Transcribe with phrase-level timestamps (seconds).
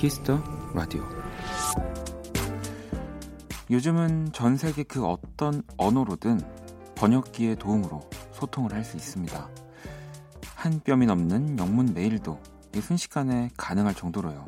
[0.00, 0.42] Kiss the
[0.72, 1.06] Radio
[3.68, 6.40] 요즘은 전 세계 그 어떤 언어로든
[6.94, 9.50] 번역기의 도움으로 소통을 할 수 있습니다.
[10.54, 12.40] 한 뼘이 넘는 영문 메일도
[12.80, 14.46] 순식간에 가능할 정도로요.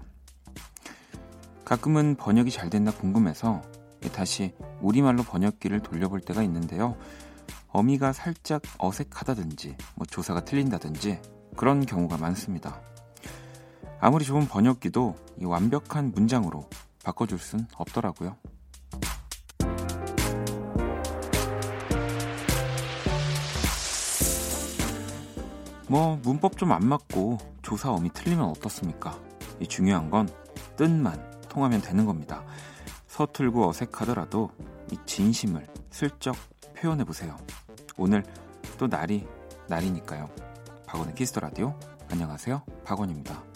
[1.67, 3.61] 가끔은 번역이 잘 됐나 궁금해서
[4.15, 6.97] 다시 우리말로 번역기를 돌려볼 때가 있는데요.
[7.69, 11.21] 어미가 살짝 어색하다든지 뭐 조사가 틀린다든지
[11.59, 12.81] 그런 경우가 많습니다.
[14.05, 16.69] 아무리 좋은 번역기도 이 완벽한 문장으로
[17.05, 18.37] 바꿔줄 순 없더라고요.
[25.89, 29.17] 뭐 문법 좀 안 맞고 조사 어미 틀리면 어떻습니까?
[29.61, 30.29] 이 중요한 건
[30.77, 32.43] 뜻만 통하면 되는 겁니다.
[33.07, 34.51] 서툴고 어색하더라도
[34.91, 36.35] 이 진심을 슬쩍
[36.77, 37.37] 표현해 보세요.
[37.97, 38.25] 오늘
[38.79, 39.29] 또 날이
[39.69, 40.29] 날이니까요.
[40.87, 41.79] 박원의 키스터 라디오
[42.11, 42.63] 안녕하세요.
[42.85, 43.52] 박원입니다.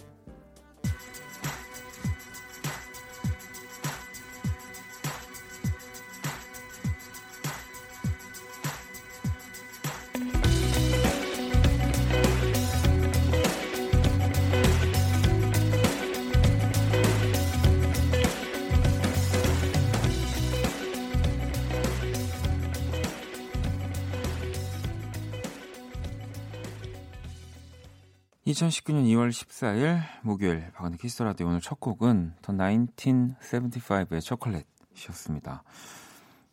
[28.57, 35.63] 2019년 2월 14일 목요일 박원의 키스 라디오 오늘 첫 곡은 The 1975의 Chocolate이었습니다.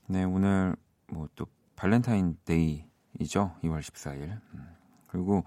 [0.07, 0.75] 네, 오늘
[1.07, 1.45] 뭐 또
[1.77, 3.55] 발렌타인 데이이죠.
[3.63, 4.37] 2월 14일.
[4.53, 4.67] 음,
[5.07, 5.45] 그리고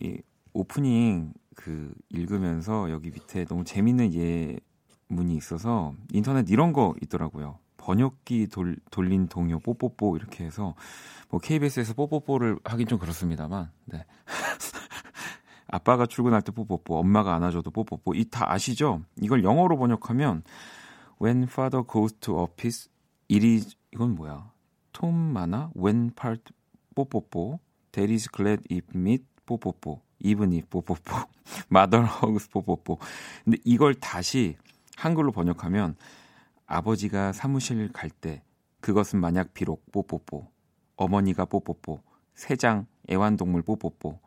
[0.00, 0.20] 이
[0.52, 7.58] 오프닝 그 읽으면서 여기 밑에 너무 재밌는 예문이 있어서 인터넷 이런 거 있더라고요.
[7.76, 10.74] 번역기 돌, 돌린 동요 뽀뽀뽀 이렇게 해서
[11.28, 14.04] 뭐 KBS에서 뽀뽀뽀를 하긴 좀 그렇습니다만 네.
[15.76, 18.14] 아빠가 출근할 때 뽀뽀뽀, 엄마가 안아줘도 뽀뽀뽀.
[18.14, 19.02] 이 다 아시죠?
[19.20, 20.42] 이걸 영어로 번역하면
[21.20, 22.90] When father goes to office,
[23.30, 24.50] it is 이건 뭐야?
[24.92, 26.42] 톰 마나 When part
[26.94, 27.60] 뽀뽀뽀,
[27.92, 30.96] Dad is glad if meet 뽀뽀뽀, even if 뽀뽀뽀,
[31.70, 32.98] mother hugs 뽀뽀뽀.
[33.44, 34.56] 근데 이걸 다시
[34.96, 35.96] 한글로 번역하면
[36.66, 38.42] 아버지가 사무실 갈 때
[38.80, 40.48] 그것은 만약 비록 뽀뽀뽀,
[40.96, 42.00] 어머니가 뽀뽀뽀,
[42.34, 44.20] 세장 애완동물 뽀뽀뽀,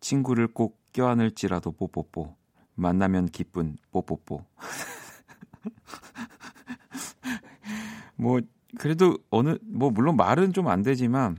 [0.00, 2.34] 친구를 꼭 껴안을지라도 뽀뽀뽀.
[2.76, 4.44] 만나면 기쁜 뽀뽀뽀.
[8.16, 8.40] 뭐
[8.78, 11.36] 그래도 어느 뭐 물론 말은 좀 안 되지만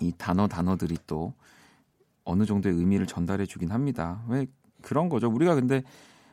[0.00, 1.34] 이 단어 단어들이 또
[2.24, 4.22] 어느 정도의 의미를 전달해 주긴 합니다.
[4.28, 4.46] 왜
[4.82, 5.28] 그런 거죠.
[5.28, 5.82] 우리가 근데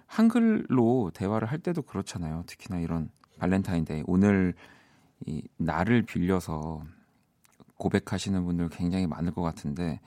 [0.05, 2.43] 한글로 대화를 할 때도 그렇잖아요.
[2.45, 3.09] 특히나 이런
[3.39, 4.53] 발렌타인데이 오늘
[5.25, 6.83] 이 날을 빌려서
[7.77, 9.99] 고백하시는 분들 굉장히 많을 것 같은데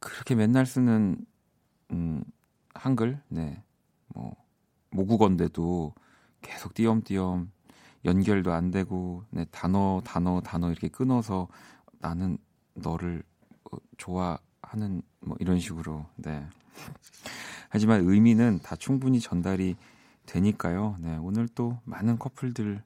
[0.00, 1.24] 그렇게 맨날 쓰는
[1.92, 2.24] 음,
[2.74, 3.62] 한글, 네,
[4.08, 4.34] 뭐
[4.90, 5.94] 모국어인데도
[6.42, 7.50] 계속 띄엄띄엄
[8.04, 11.48] 연결도 안 되고, 네, 단어 단어 단어 이렇게 끊어서
[11.98, 12.38] 나는
[12.74, 13.22] 너를
[13.70, 16.46] 어, 좋아하는 뭐 이런 식으로, 네.
[17.68, 19.76] 하지만 의미는 다 충분히 전달이
[20.26, 20.96] 되니까요.
[21.00, 22.82] 네, 오늘 또 많은 커플들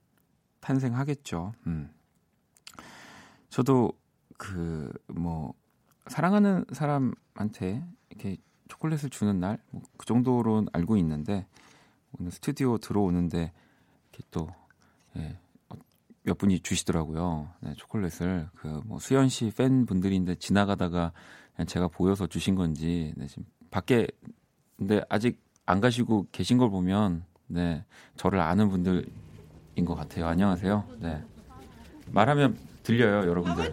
[0.60, 1.52] 탄생하겠죠.
[1.66, 1.90] 음.
[3.50, 3.92] 저도
[4.36, 4.90] 그
[5.20, 5.54] 뭐
[6.06, 8.36] 사랑하는 사람한테 이렇게
[8.68, 11.46] 초콜릿을 주는 날, 뭐그 정도로는 알고 있는데
[12.18, 13.52] 오늘 스튜디오 들어오는데
[14.12, 14.48] 이렇게 또
[15.16, 15.36] 예,
[15.68, 15.76] 어,
[16.22, 17.48] 몇 분이 주시더라고요.
[17.60, 21.12] 네, 초콜릿을 그 뭐 수현 씨 팬분들인데 지나가다가
[21.56, 24.06] 그냥 제가 보여서 주신 건지 네, 지금 밖에
[24.76, 27.84] 근데 아직 안 가시고 계신 걸 보면 네
[28.16, 29.04] 저를 아는 분들인
[29.84, 30.26] 것 같아요.
[30.26, 30.84] 안녕하세요.
[31.00, 31.22] 네
[32.06, 33.72] 말하면 들려요, 여러분들.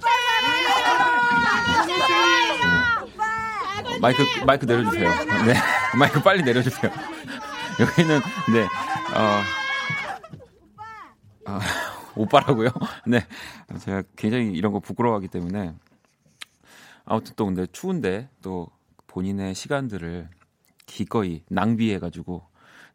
[3.84, 4.00] 네.
[4.00, 5.10] 마이크 마이크 내려주세요.
[5.46, 5.54] 네,
[5.98, 6.92] 마이크 빨리 내려주세요.
[7.80, 8.20] 여기는
[8.54, 8.64] 네,
[9.16, 9.42] 어,
[11.46, 11.60] 아,
[12.16, 12.70] 오빠라고요?
[13.06, 13.26] 네,
[13.80, 15.74] 제가 굉장히 이런 거 부끄러워하기 때문에
[17.06, 18.68] 아무튼 또 근데 추운데 또
[19.08, 20.30] 본인의 시간들을
[20.86, 22.44] 기꺼이 낭비해가지고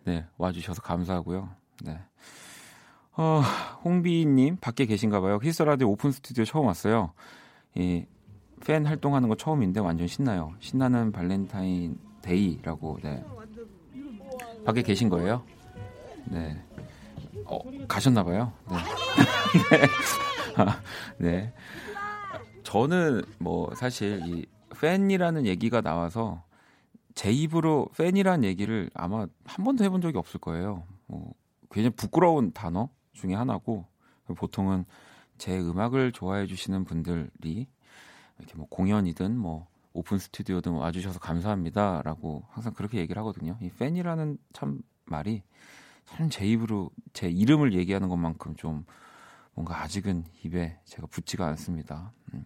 [0.04, 1.50] 네 와주셔서 감사하고요.
[1.84, 1.98] 네.
[3.14, 3.42] 어,
[3.84, 5.38] 홍비님 밖에 계신가 봐요.
[5.42, 7.12] 히스라디오 오픈 스튜디오 처음 왔어요.
[7.74, 8.06] 이,
[8.64, 10.54] 팬 활동하는 거 처음인데 완전 신나요.
[10.60, 12.98] 신나는 발렌타인 데이라고.
[13.02, 13.24] 네.
[14.64, 15.42] 밖에 계신 거예요?
[16.26, 16.56] 네.
[17.44, 18.52] 어, 가셨나 봐요.
[18.70, 18.76] 네.
[19.76, 19.86] 네.
[20.62, 20.80] 아,
[21.18, 21.52] 네.
[22.62, 24.46] 저는 뭐 사실 이
[24.80, 26.44] 팬이라는 얘기가 나와서
[27.14, 30.84] 제 입으로 팬이라는 얘기를 아마 한 번도 해본 적이 없을 거예요.
[31.06, 31.32] 뭐
[31.70, 33.86] 굉장히 부끄러운 단어 중에 하나고
[34.36, 34.84] 보통은
[35.36, 37.66] 제 음악을 좋아해 주시는 분들이
[38.42, 43.56] 이렇게 뭐 공연이든 뭐 오픈 스튜디오든 와주셔서 감사합니다라고 항상 그렇게 얘기를 하거든요.
[43.60, 45.42] 이 팬이라는 참 말이
[46.06, 48.84] 참 제 입으로 제 이름을 얘기하는 것만큼 좀
[49.54, 52.12] 뭔가 아직은 입에 제가 붙지가 않습니다.
[52.34, 52.44] 음.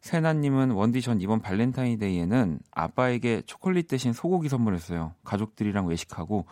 [0.00, 5.14] 세나님은 원디 전 이번 발렌타인데이에는 아빠에게 초콜릿 대신 소고기 선물했어요.
[5.24, 6.44] 가족들이랑 외식하고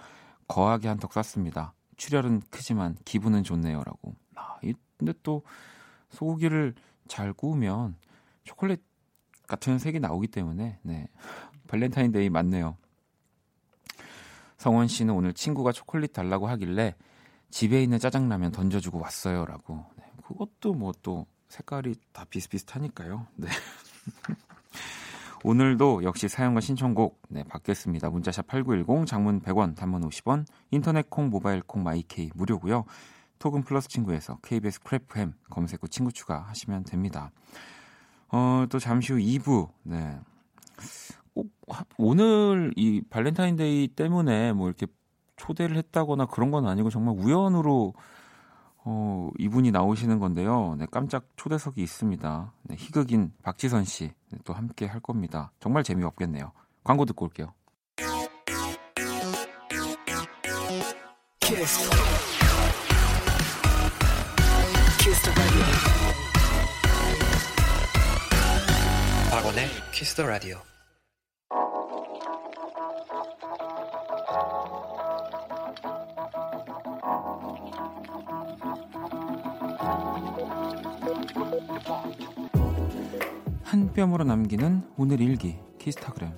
[0.48, 1.74] 거하게 한턱 쐈습니다.
[1.96, 4.14] 출혈은 크지만 기분은 좋네요라고.
[4.36, 4.58] 아,
[4.96, 5.42] 근데 또
[6.10, 6.74] 소고기를
[7.08, 7.96] 잘 구우면
[8.44, 8.82] 초콜릿
[9.46, 11.08] 같은 색이 나오기 때문에 네.
[11.68, 12.76] 발렌타인데이 맞네요.
[14.56, 16.94] 성원 씨는 오늘 친구가 초콜릿 달라고 하길래
[17.50, 19.84] 집에 있는 짜장라면 던져주고 왔어요라고.
[19.96, 20.04] 네.
[20.24, 23.26] 그것도 뭐 또 색깔이 다 비슷비슷하니까요.
[23.36, 23.48] 네.
[25.44, 28.08] 오늘도 역시 사연과 신청곡 네, 받겠습니다.
[28.10, 32.84] 문자샵 8910 장문 100원 단문 50원 인터넷 콩 모바일 콩 my K 무료고요.
[33.38, 37.32] 톡 플러스 친구에서 KBS Cool FM 검색 후 친구 추가하시면 됩니다.
[38.32, 39.69] 어, 또 잠시 후 2부.
[39.84, 40.19] 네.
[41.34, 41.50] 꼭
[41.99, 44.87] 오늘 이 발렌타인데이 때문에 뭐 이렇게
[45.37, 47.94] 초대를 했다거나 그런 건 아니고 정말 우연으로
[48.84, 50.76] 어, 이분이 나오시는 건데요.
[50.79, 52.52] 네, 깜짝 초대석이 있습니다.
[52.64, 55.52] 네, 희극인 박지선 씨 네, 또 함께 할 겁니다.
[55.61, 56.52] 정말 재미없겠네요.
[56.82, 57.52] 광고 듣고 올게요.
[61.40, 61.90] 키스.
[64.99, 66.01] 키스
[69.52, 70.56] 박원의 키스 더 라디오.
[83.62, 86.32] 한 뼘으로 남기는 오늘 일기 키스타그램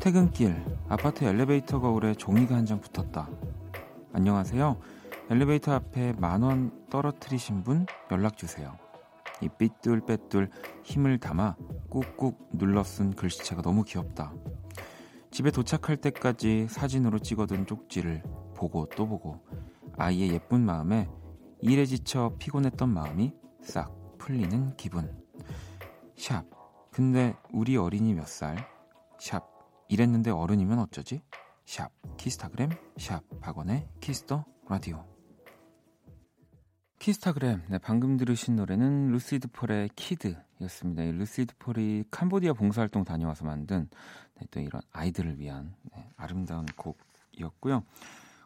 [0.00, 0.54] 퇴근길
[0.88, 3.28] 아파트 엘리베이터 거울에 종이가 한 장 붙었다.
[4.18, 4.80] 안녕하세요.
[5.30, 8.76] 엘리베이터 앞에 만 원 떨어뜨리신 분 연락 주세요.
[9.40, 10.50] 이 삐뚤빼뚤
[10.82, 11.54] 힘을 담아
[11.88, 14.34] 꾹꾹 눌러 쓴 글씨체가 너무 귀엽다.
[15.30, 18.24] 집에 도착할 때까지 사진으로 찍어둔 쪽지를
[18.56, 19.38] 보고 또 보고
[19.96, 21.08] 아이의 예쁜 마음에
[21.60, 23.32] 일에 지쳐 피곤했던 마음이
[23.62, 25.16] 싹 풀리는 기분.
[26.16, 26.44] 샵.
[26.90, 28.56] 근데 우리 어린이 몇 살?
[29.20, 29.46] 샵.
[29.86, 31.22] 이랬는데 어른이면 어쩌지?
[31.68, 31.92] 샵.
[32.16, 32.70] 키스타그램.
[32.96, 33.22] 샵.
[33.42, 35.04] 박원의 Kiss the Radio.
[36.98, 37.62] 키스타그램.
[37.68, 41.02] 네, 방금 들으신 노래는 루시드 폴의 Kid였습니다.
[41.02, 43.86] 이 루시드 폴이 캄보디아 봉사활동 다녀와서 만든
[44.40, 47.84] 네, 또 이런 아이들을 위한 네, 아름다운 곡이었고요.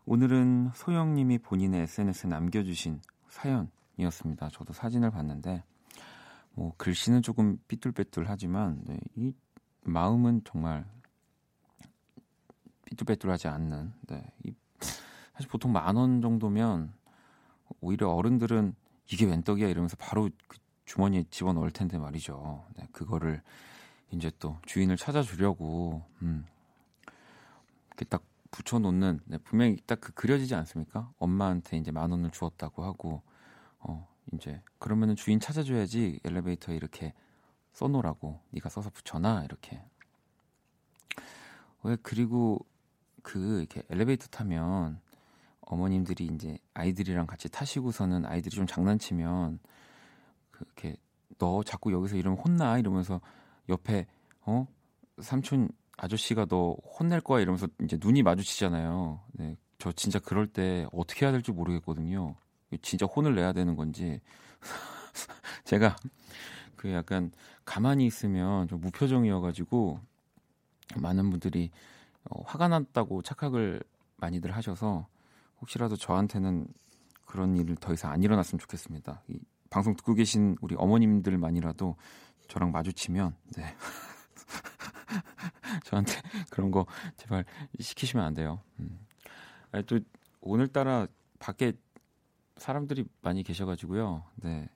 [0.05, 4.49] 오늘은 소영님이 본인의 SNS에 남겨주신 사연이었습니다.
[4.49, 5.63] 저도 사진을 봤는데
[6.55, 9.33] 뭐 글씨는 조금 삐뚤빼뚤하지만 네, 이
[9.85, 10.85] 마음은 정말
[13.05, 13.93] 삐뚤빼뚤하지 않는.
[14.09, 14.55] 네, 이
[15.35, 16.93] 사실 보통 만 원 정도면
[17.81, 18.75] 오히려 어른들은
[19.11, 22.65] 이게 웬 떡이야 이러면서 바로 그 주머니에 집어 넣을 텐데 말이죠.
[22.77, 23.43] 네, 그거를
[24.11, 26.45] 이제 또 주인을 찾아주려고 음,
[27.89, 31.11] 이렇게 딱 붙여놓는 네, 분명히 딱 그 그려지지 않습니까?
[31.19, 33.23] 엄마한테 이제 만 원을 주었다고 하고
[33.81, 37.15] 어 이제 그러면은 주인 찾아줘야지 엘리베이터에 이렇게
[37.73, 39.83] 써놓으라고 네가 써서 붙여놔 이렇게
[41.83, 42.65] 왜 그리고
[43.23, 45.01] 그 이렇게 엘리베이터 타면
[45.63, 49.59] 어머님들이 이제 아이들이랑 같이 타시고서는 아이들이 좀 장난치면
[50.51, 50.97] 그렇게
[51.39, 52.79] 너 자꾸 여기서 이러면 혼나?
[52.79, 53.21] 이러면서
[53.69, 54.07] 옆에
[54.43, 54.67] 어?
[55.21, 57.41] 삼촌 아저씨가 너 혼낼 거야?
[57.41, 59.21] 이러면서 이제 눈이 마주치잖아요.
[59.33, 62.35] 네, 저 진짜 그럴 때 어떻게 해야 될지 모르겠거든요.
[62.81, 64.21] 진짜 혼을 내야 되는 건지.
[65.65, 65.97] 제가
[66.77, 67.31] 그 약간
[67.65, 70.01] 가만히 있으면 좀 무표정이어가지고
[70.97, 71.71] 많은 분들이
[72.31, 73.83] 어, 화가 났다고 착각을
[74.17, 75.07] 많이들 하셔서
[75.61, 76.67] 혹시라도 저한테는
[77.25, 79.23] 그런 일을 더 이상 안 일어났으면 좋겠습니다.
[79.29, 79.39] 이
[79.71, 81.97] 방송 듣고 계신 우리 어머님들만이라도
[82.49, 83.75] 저랑 마주치면 네.
[85.85, 86.13] 저한테
[86.51, 86.87] 그런 거
[87.17, 87.45] 제발
[87.81, 88.61] 시키시면 안 돼요.
[88.81, 88.99] 음.
[89.71, 89.99] 아니, 또
[90.41, 91.07] 오늘따라
[91.39, 91.73] 밖에
[92.57, 94.25] 사람들이 많이 계셔가지고요.
[94.37, 94.69] 네.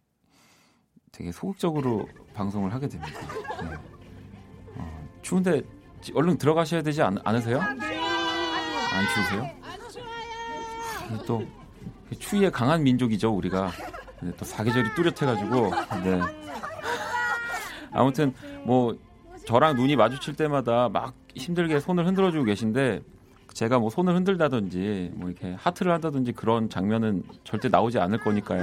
[1.12, 3.20] 되게 소극적으로 방송을 하게 됩니다.
[3.62, 3.76] 네.
[4.76, 5.62] 어, 추운데
[6.14, 7.60] 얼른 들어가셔야 되지 않, 않으세요?
[7.60, 7.78] 안
[9.14, 9.50] 추우세요?
[11.26, 11.46] 또
[12.18, 13.70] 추위에 강한 민족이죠 우리가.
[14.20, 15.70] 네, 또 사계절이 뚜렷해가지고.
[16.04, 16.20] 네.
[17.92, 18.34] 아무튼
[18.64, 18.96] 뭐
[19.46, 23.00] 저랑 눈이 마주칠 때마다 막 힘들게 손을 흔들어주고 계신데
[23.52, 28.62] 제가 뭐 손을 흔들다든지 뭐 이렇게 하트를 한다든지 그런 장면은 절대 나오지 않을 거니까요.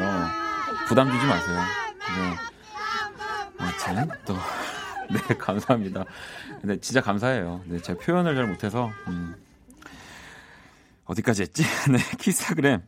[0.87, 1.57] 부담 주지 마세요.
[1.57, 2.35] 네.
[3.57, 4.35] 아무튼 또
[5.13, 6.05] 네, 감사합니다.
[6.61, 7.61] 근데 진짜 감사해요.
[7.65, 9.35] 네, 제가 표현을 잘 못해서 음.
[11.05, 11.63] 어디까지 했지?
[11.91, 12.81] 네, 키스타그램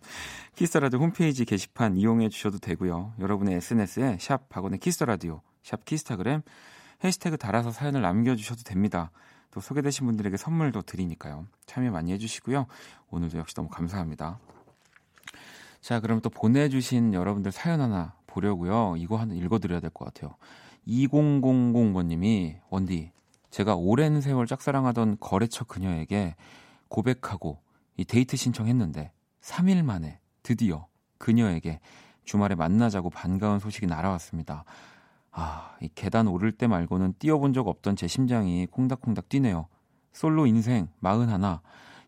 [0.55, 3.13] 키스라디오 홈페이지 게시판 이용해 주셔도 되고요.
[3.19, 6.41] 여러분의 SNS에 샵 박원의 키스라디오, 샵 키스타그램
[7.03, 9.11] 해시태그 달아서 사연을 남겨주셔도 됩니다.
[9.51, 11.45] 또 소개되신 분들에게 선물도 드리니까요.
[11.65, 12.67] 참여 많이 해주시고요.
[13.09, 14.39] 오늘도 역시 너무 감사합니다.
[15.81, 18.95] 자, 그럼 또 보내주신 여러분들 사연 하나 보려고요.
[18.97, 20.35] 이거 하나 읽어드려야 될 것 같아요.
[20.87, 23.11] 2000번님이 원디
[23.49, 26.35] 제가 오랜 세월 짝사랑하던 거래처 그녀에게
[26.87, 27.59] 고백하고
[27.97, 29.11] 이 데이트 신청했는데
[29.41, 30.87] 3일 만에 드디어
[31.17, 31.79] 그녀에게
[32.25, 34.65] 주말에 만나자고 반가운 소식이 날아왔습니다.
[35.31, 39.67] 아, 이 계단 오를 때 말고는 뛰어본 적 없던 제 심장이 콩닥콩닥 뛰네요.
[40.13, 41.59] 솔로 인생 41.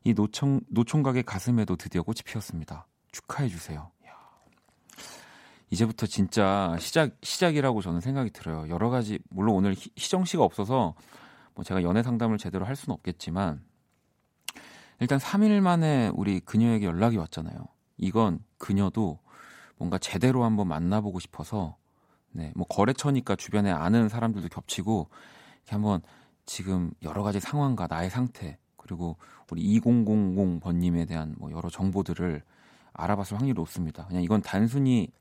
[0.04, 2.88] 이 노총, 노총각의 가슴에도 드디어 꽃이 피었습니다.
[3.12, 3.92] 축하해 주세요.
[5.70, 8.70] 이제부터 진짜 시작, 시작이라고 저는 생각이 들어요.
[8.70, 10.96] 여러 가지, 물론 오늘 희, 희정 씨가 없어서
[11.56, 13.62] 뭐 제가 연애 상담을 제대로 할 수는 없겠지만
[15.00, 17.58] 일단 3일 만에 우리 그녀에게 연락이 왔잖아요.
[17.98, 19.20] 이건 그녀도
[19.78, 21.76] 뭔가 제대로 한번 만나보고 싶어서
[22.32, 25.10] 네, 뭐 거래처니까 주변에 아는 사람들도 겹치고
[25.64, 26.02] 이렇게 한번
[26.46, 29.18] 지금 여러 가지 상황과 나의 상태 그리고
[29.52, 32.42] 우리 2000번님에 대한 뭐 여러 정보들을
[32.94, 34.06] 알아봤을 확률이 높습니다.
[34.06, 35.12] 그냥 이건 단순히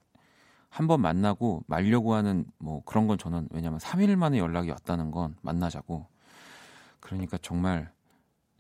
[0.69, 6.07] 한번 만나고 말려고 하는 뭐 그런 건 저는 왜냐면 3일 만에 연락이 왔다는 건 만나자고
[7.01, 7.93] 그러니까 정말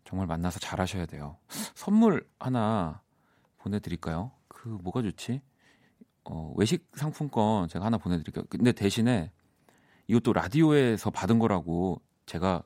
[0.04, 1.36] 정말 만나서 잘 하셔야 돼요.
[1.74, 3.02] 선물 하나
[3.58, 4.30] 보내 드릴까요?
[4.48, 5.42] 그 뭐가 좋지?
[6.24, 8.44] 어, 외식 상품권 제가 하나 보내 드릴게요.
[8.48, 9.32] 근데 대신에
[10.06, 12.62] 이것도 라디오에서 받은 거라고 제가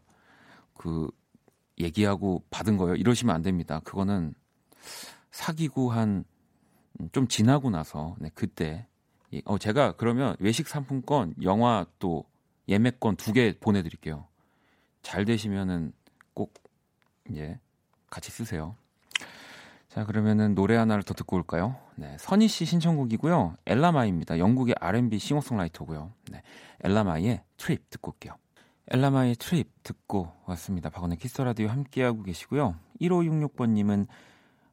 [0.75, 1.11] 그
[1.78, 2.94] 얘기하고 받은 거예요.
[2.97, 3.80] 이러시면 안 됩니다.
[3.85, 4.35] 그거는
[5.30, 6.25] 사귀고 한
[7.12, 8.87] 좀 지나고 나서 네, 그때
[9.44, 12.25] 어 제가 그러면 외식 상품권, 영화 또
[12.68, 14.26] 예매권 두 개 보내드릴게요.
[15.02, 15.92] 잘 되시면은
[16.34, 16.52] 꼭
[17.28, 17.58] 이제
[18.10, 18.76] 같이 쓰세요.
[19.88, 21.76] 자, 그러면은 노래 하나를 더 듣고 올까요?
[21.96, 23.56] 네, 선희 씨 신청곡이고요.
[23.66, 24.38] Ella Mai입니다.
[24.38, 26.12] 영국의 R&B 싱어송라이터고요.
[26.30, 26.42] 네,
[26.84, 28.34] Ella Mai의 Trip 듣고 올게요.
[28.88, 30.90] Ella Mai의 Trip 듣고 왔습니다.
[30.90, 32.76] 박원의 키스 라디오 함께하고 계시고요.
[33.00, 34.06] 1566번님은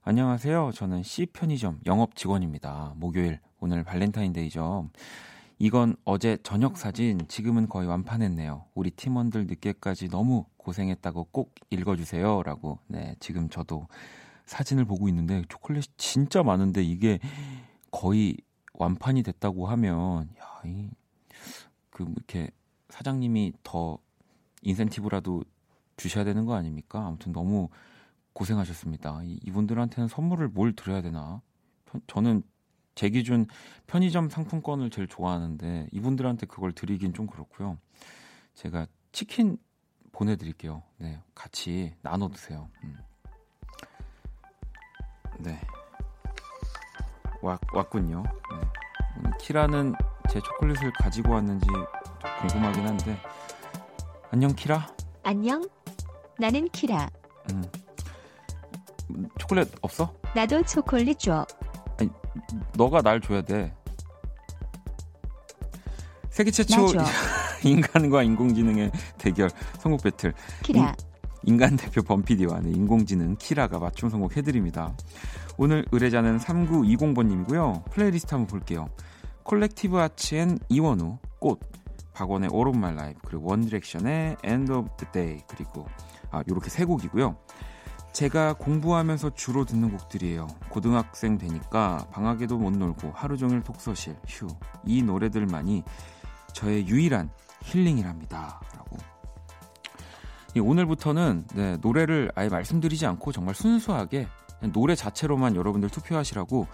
[0.09, 0.71] 안녕하세요.
[0.73, 2.93] 저는 C 편의점 영업 직원입니다.
[2.95, 4.89] 목요일 오늘 발렌타인데이죠.
[5.59, 8.63] 이건 어제 저녁 사진 지금은 거의 완판했네요.
[8.73, 12.41] 우리 팀원들 늦게까지 너무 고생했다고 꼭 읽어주세요.
[12.43, 13.89] 라고 네 지금 저도
[14.45, 17.19] 사진을 보고 있는데 초콜릿이 진짜 많은데 이게
[17.91, 18.37] 거의
[18.75, 20.89] 완판이 됐다고 하면 야, 이,
[21.89, 22.49] 그뭐 이렇게
[22.87, 23.97] 사장님이 더
[24.61, 25.43] 인센티브라도
[25.97, 27.05] 주셔야 되는 거 아닙니까?
[27.05, 27.67] 아무튼 너무
[28.37, 29.21] 고생하셨습니다.
[29.23, 31.41] 이, 이분들한테는 선물을 뭘 드려야 되나?
[32.05, 32.43] 저는
[32.93, 33.47] 제 기준
[33.87, 37.79] 편의점 상품권을 제일 좋아하는데 이분들한테 그걸 드리긴 좀 그렇고요.
[38.53, 39.57] 제가 치킨
[40.11, 40.83] 보내드릴게요.
[40.97, 42.69] 네, 같이 나눠 드세요.
[42.83, 42.97] 음.
[45.39, 45.59] 네.
[47.41, 48.21] 왔, 왔군요.
[48.21, 49.31] 네.
[49.41, 49.95] 키라는
[50.29, 51.65] 제 초콜릿을 가지고 왔는지
[52.41, 53.17] 궁금하긴 한데
[54.29, 54.87] 안녕 키라.
[55.23, 55.67] 안녕.
[56.37, 57.09] 나는 키라.
[57.51, 57.63] 음.
[59.39, 60.13] 초콜릿 없어?
[60.35, 61.45] 나도 초콜릿 줘.
[61.99, 62.09] 아니,
[62.75, 63.73] 너가 날 줘야 돼.
[66.29, 66.87] 세계 최초
[67.63, 69.49] 인간과 인공지능의 대결
[69.79, 70.33] 선곡 배틀.
[70.63, 70.95] 키라.
[71.43, 74.93] 인간 대표 범피디와 네, 인공지능 키라가 맞춤 선곡 해드립니다.
[75.57, 77.85] 오늘 의뢰자는 3920번님이고요.
[77.89, 78.89] 플레이리스트 한번 볼게요.
[79.43, 81.59] Collective Arts and 이원우, 꽃,
[82.13, 85.87] 박원의 All of My Life, 그리고 One Direction의 End of the Day, 그리고
[86.31, 87.37] 아, 요렇게 세 곡이고요.
[88.17, 90.47] 제가 공부하면서 주로 듣는 곡들이에요.
[90.69, 94.47] 고등학생 되니까 방학에도 못 놀고 하루 종일 독서실, 휴.
[94.83, 95.83] 이 노래들만이
[96.51, 97.29] 저의 유일한
[97.61, 98.59] 힐링이랍니다.
[98.75, 98.97] 라고
[100.59, 104.27] 오늘부터는 네, 노래를 아예 말씀드리지 않고 정말 순수하게
[104.73, 106.65] 노래 자체로만 여러분들 투표하시라고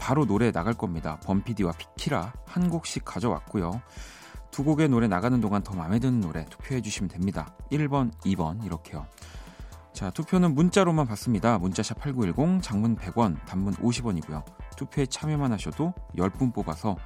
[0.00, 1.20] 바로 노래 나갈 겁니다.
[1.22, 3.80] 범피디와 피키라 한 곡씩 가져왔고요.
[4.50, 7.54] 두 곡의 노래 나가는 동안 더 마음에 드는 노래 투표해 주시면 됩니다.
[7.70, 9.06] 1번, 2번 이렇게요.
[10.00, 11.58] 자, 투표는 문자로만 받습니다.
[11.58, 14.42] 문자샵 8910, 장문 100원, 단문 50원이고요.
[14.74, 16.96] 투표에 참여만 하셔도 10분 뽑아서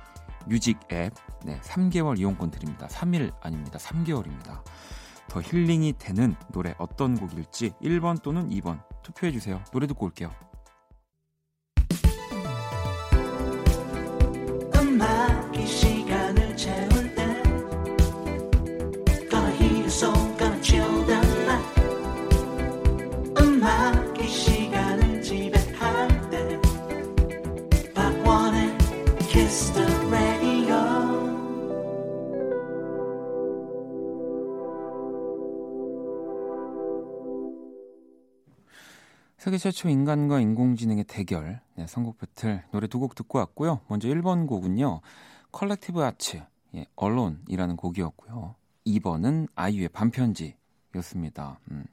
[0.47, 1.13] 뮤직 앱
[1.45, 2.87] 네, 3개월 이용권 드립니다.
[2.87, 3.81] 3일 아닙니다.
[3.81, 4.63] 3개월입니다.
[5.27, 9.61] 더 힐링이 되는 노래 어떤 곡일지 1번 또는 2번 투표해 주세요.
[9.73, 10.31] 노래 듣고 올게요.
[39.45, 43.83] 세계 최초 인간과 인공지능의 대결, 네, 선곡 배틀 노래 두 곡 듣고 왔고요.
[43.89, 45.03] 먼저 1번 곡은요.
[45.53, 46.43] Collective Arts,
[46.75, 48.55] 예, 언론이라는 곡이었고요.
[48.87, 51.61] 2번은 아이유의 밤편지였습니다.
[51.71, 51.85] 음.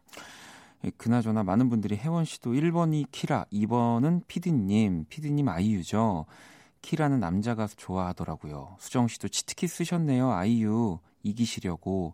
[0.86, 6.28] 예, 그나저나 많은 분들이 혜원 씨도 1번이 키라, 2번은 피디님, 피디님 아이유죠.
[6.82, 8.78] 키라는 남자 가수 좋아하더라고요.
[8.80, 10.32] 수정 씨도 치트키 쓰셨네요.
[10.32, 12.14] 아이유 이기시려고.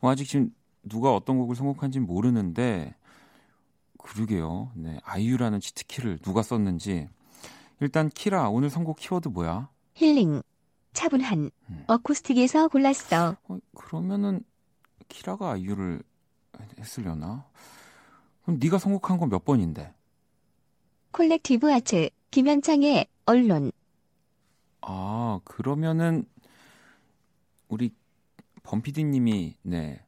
[0.00, 0.54] 뭐 아직 지금
[0.88, 2.94] 누가 어떤 곡을 선곡한지 모르는데
[4.02, 4.72] 그러게요.
[4.74, 7.08] 네, 아이유라는 치트키를 누가 썼는지.
[7.80, 9.68] 일단 키라 오늘 선곡 키워드 뭐야?
[9.94, 10.42] 힐링.
[10.92, 11.50] 차분한.
[11.70, 11.84] 음.
[11.86, 13.36] 어쿠스틱에서 골랐어.
[13.48, 14.42] 어, 그러면은
[15.08, 16.02] 키라가 아이유를
[16.78, 17.46] 했으려나?
[18.42, 19.94] 그럼 네가 선곡한 건 몇 번인데?
[21.12, 23.70] Collective Arts 김현창의 언론.
[24.82, 26.24] 아 그러면은
[27.68, 27.92] 우리
[28.62, 30.04] 범피디님이 네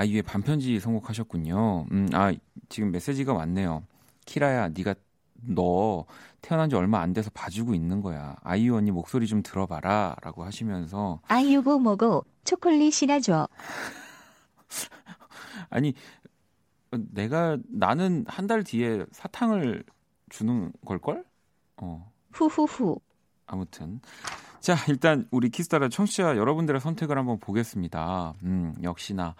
[0.00, 1.86] 아이유의 반편지 선곡하셨군요.
[1.92, 2.32] 음, 아
[2.70, 3.82] 지금 메시지가 왔네요.
[4.24, 4.94] 키라야, 네가
[5.42, 6.06] 너
[6.40, 8.36] 태어난 지 얼마 안 돼서 봐주고 있는 거야.
[8.42, 13.46] 아이유 언니 목소리 좀 들어봐라 라고 하시면서 아이유고 뭐고 초콜릿이나 줘.
[15.68, 15.92] 아니
[16.90, 19.84] 내가 나는 한 달 뒤에 사탕을
[20.30, 21.24] 주는 걸걸?
[21.76, 22.10] 어.
[22.32, 22.98] 후후후.
[23.46, 24.00] 아무튼
[24.60, 28.32] 자 일단 우리 Kiss the 라 청취자 여러분들의 선택을 한번 보겠습니다.
[28.44, 29.34] 음 역시나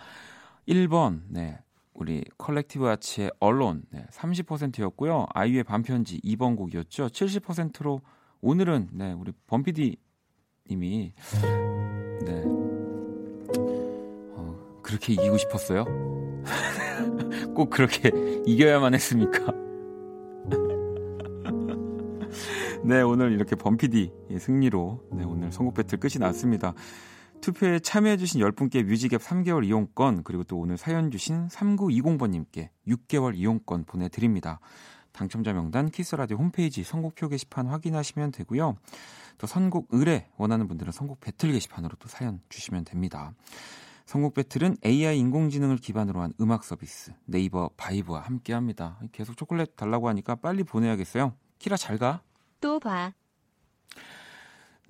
[0.70, 1.58] 1번, 네.
[1.92, 5.26] 우리 Collective Arts의 Alone 네, 30%였고요.
[5.34, 7.08] 아이유의 밤편지 2번 곡이었죠.
[7.08, 8.00] 70%로
[8.40, 9.96] 오늘은 네, 우리 범피디
[10.70, 11.12] 님이
[12.24, 12.42] 네.
[14.36, 15.84] 어, 그렇게 이기고 싶었어요?
[17.54, 18.12] 꼭 그렇게
[18.46, 19.52] 이겨야만 했습니까?
[22.84, 26.74] 네, 오늘 이렇게 범피디 승리로 네, 오늘 선곡 배틀 끝이 났습니다.
[27.40, 34.60] 투표에 참여해주신 10분께 뮤직앱 3개월 이용권, 그리고 또 오늘 사연 주신 3920번님께 6개월 이용권 보내드립니다.
[35.12, 38.76] 당첨자 명단 키스라디오 홈페이지 선곡표 게시판 확인하시면 되고요.
[39.38, 43.32] 또 선곡 의뢰 원하는 분들은 선곡 배틀 게시판으로 또 사연 주시면 됩니다.
[44.06, 48.98] 선곡 배틀은 AI 인공지능을 기반으로 한 음악 서비스 네이버 바이브와 함께합니다.
[49.12, 51.34] 계속 초콜릿 달라고 하니까 빨리 보내야겠어요.
[51.58, 52.22] 키라 잘 가.
[52.60, 53.12] 또 봐.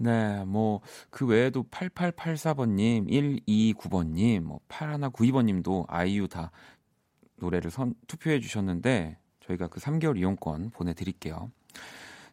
[0.02, 3.06] 네, 뭐, 그 외에도 8884번님,
[3.46, 6.50] 129번님, 뭐, 8192번님도 아이유 다
[7.36, 11.50] 노래를 선, 투표해 주셨는데, 저희가 그 3개월 이용권 보내드릴게요.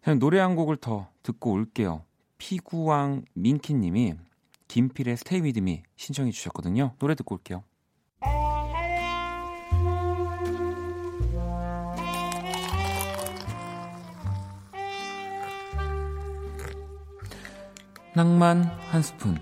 [0.02, 2.06] 그냥 노래 한 곡을 더 듣고 올게요.
[2.38, 4.14] 피구왕 민키님이
[4.70, 6.94] 김필의 스테이 위드미 신청해 주셨거든요.
[7.00, 7.66] 노래 듣고 올게요.
[18.18, 19.38] 낭만 한 스푼,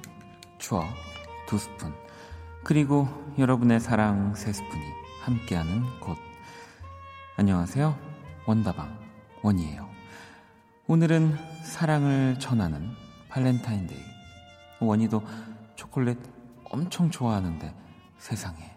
[0.58, 0.86] 추억
[1.48, 1.94] 두 스푼,
[2.62, 3.08] 그리고
[3.38, 4.84] 여러분의 사랑 세 스푼이
[5.22, 6.18] 함께하는 곳.
[7.38, 7.98] 안녕하세요.
[8.46, 9.00] 원다방
[9.44, 9.90] 원이에요.
[10.88, 12.92] 오늘은 사랑을 전하는
[13.30, 14.04] 발렌타인데이.
[14.82, 15.24] 원이도
[15.78, 16.20] 초콜릿
[16.66, 17.74] 엄청 좋아하는데
[18.18, 18.76] 세상에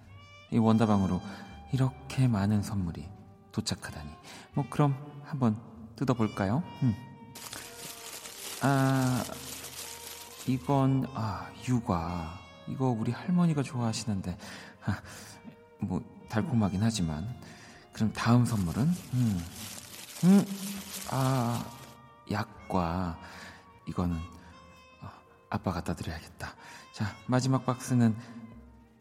[0.53, 1.21] 이 원다방으로
[1.73, 3.05] 이렇게 많은 선물이
[3.51, 4.11] 도착하다니.
[4.55, 5.61] 뭐 그럼 한번
[5.97, 6.63] 뜯어볼까요?
[6.85, 6.95] 음.
[8.63, 9.25] 아
[10.49, 14.37] 이건 아 유과 이거 우리 할머니가 좋아하시는데
[14.87, 15.01] 아,
[15.79, 17.29] 뭐 달콤하긴 하지만
[17.93, 18.83] 그럼 다음 선물은
[19.13, 19.47] 음,
[20.25, 20.45] 음,
[21.11, 21.63] 아
[22.31, 23.19] 약과
[23.87, 24.17] 이거는
[25.03, 25.11] 어,
[25.51, 26.55] 아빠 갖다 드려야겠다.
[26.93, 28.17] 자 마지막 박스는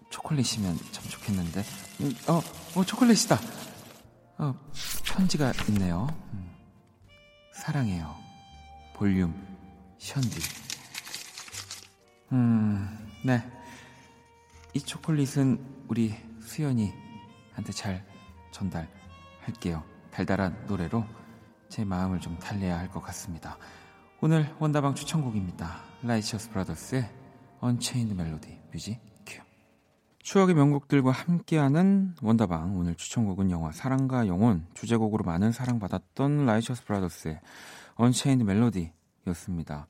[0.09, 1.63] 초콜릿이면 참 좋겠는데
[2.01, 2.41] 음, 어,
[2.75, 3.39] 어 초콜릿이다.
[4.39, 4.53] 어
[5.05, 6.07] 편지가 있네요.
[6.33, 6.51] 음,
[7.53, 8.13] 사랑해요.
[8.93, 9.33] 볼륨
[9.97, 10.66] 션디.
[12.31, 12.87] 음,
[13.25, 13.41] 네.
[14.73, 18.05] 이 초콜릿은 우리 수연이한테 잘
[18.51, 19.83] 전달할게요.
[20.11, 21.05] 달달한 노래로
[21.69, 23.57] 제 마음을 좀 달래야 할 것 같습니다.
[24.21, 25.81] 오늘 원다방 추천곡입니다.
[26.03, 27.09] Righteous Brothers의
[27.59, 29.41] Unchained Melody music 큐.
[30.19, 37.39] 추억의 명곡들과 함께하는 원다방 오늘 추천곡은 영화 사랑과 영혼 주제곡으로 많은 사랑받았던 Righteous Brothers의
[37.95, 39.87] Unchained Melody였습니다.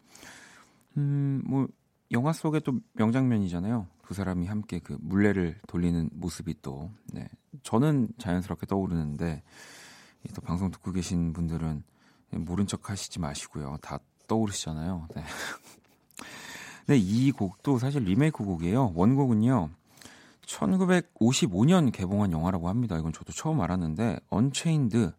[0.97, 1.67] 음, 뭐
[2.11, 3.87] 영화 속의 또 명장면이잖아요.
[4.05, 7.27] 두 사람이 함께 그 물레를 돌리는 모습이 또 네.
[7.63, 9.43] 저는 자연스럽게 떠오르는데
[10.33, 11.83] 또 방송 듣고 계신 분들은
[12.31, 13.77] 모른 척 하시지 마시고요.
[13.81, 15.07] 다 떠오르시잖아요.
[15.15, 15.23] 네.
[16.87, 18.93] 네, 이 곡도 사실 리메이크 곡이에요.
[18.95, 19.69] 원곡은요.
[20.45, 22.97] 1955년 개봉한 영화라고 합니다.
[22.97, 25.11] 이건 저도 처음 알았는데 Unchained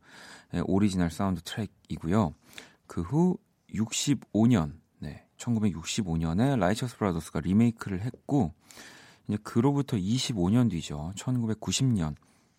[0.64, 2.34] 오리지널 사운드 트랙이고요.
[2.86, 3.36] 그 후
[3.74, 4.72] 65년
[5.38, 8.52] 1965년에 Righteous Brothers가 리메이크를 했고
[9.26, 11.12] 이제 그로부터 25년 뒤죠.
[11.16, 12.14] 1990년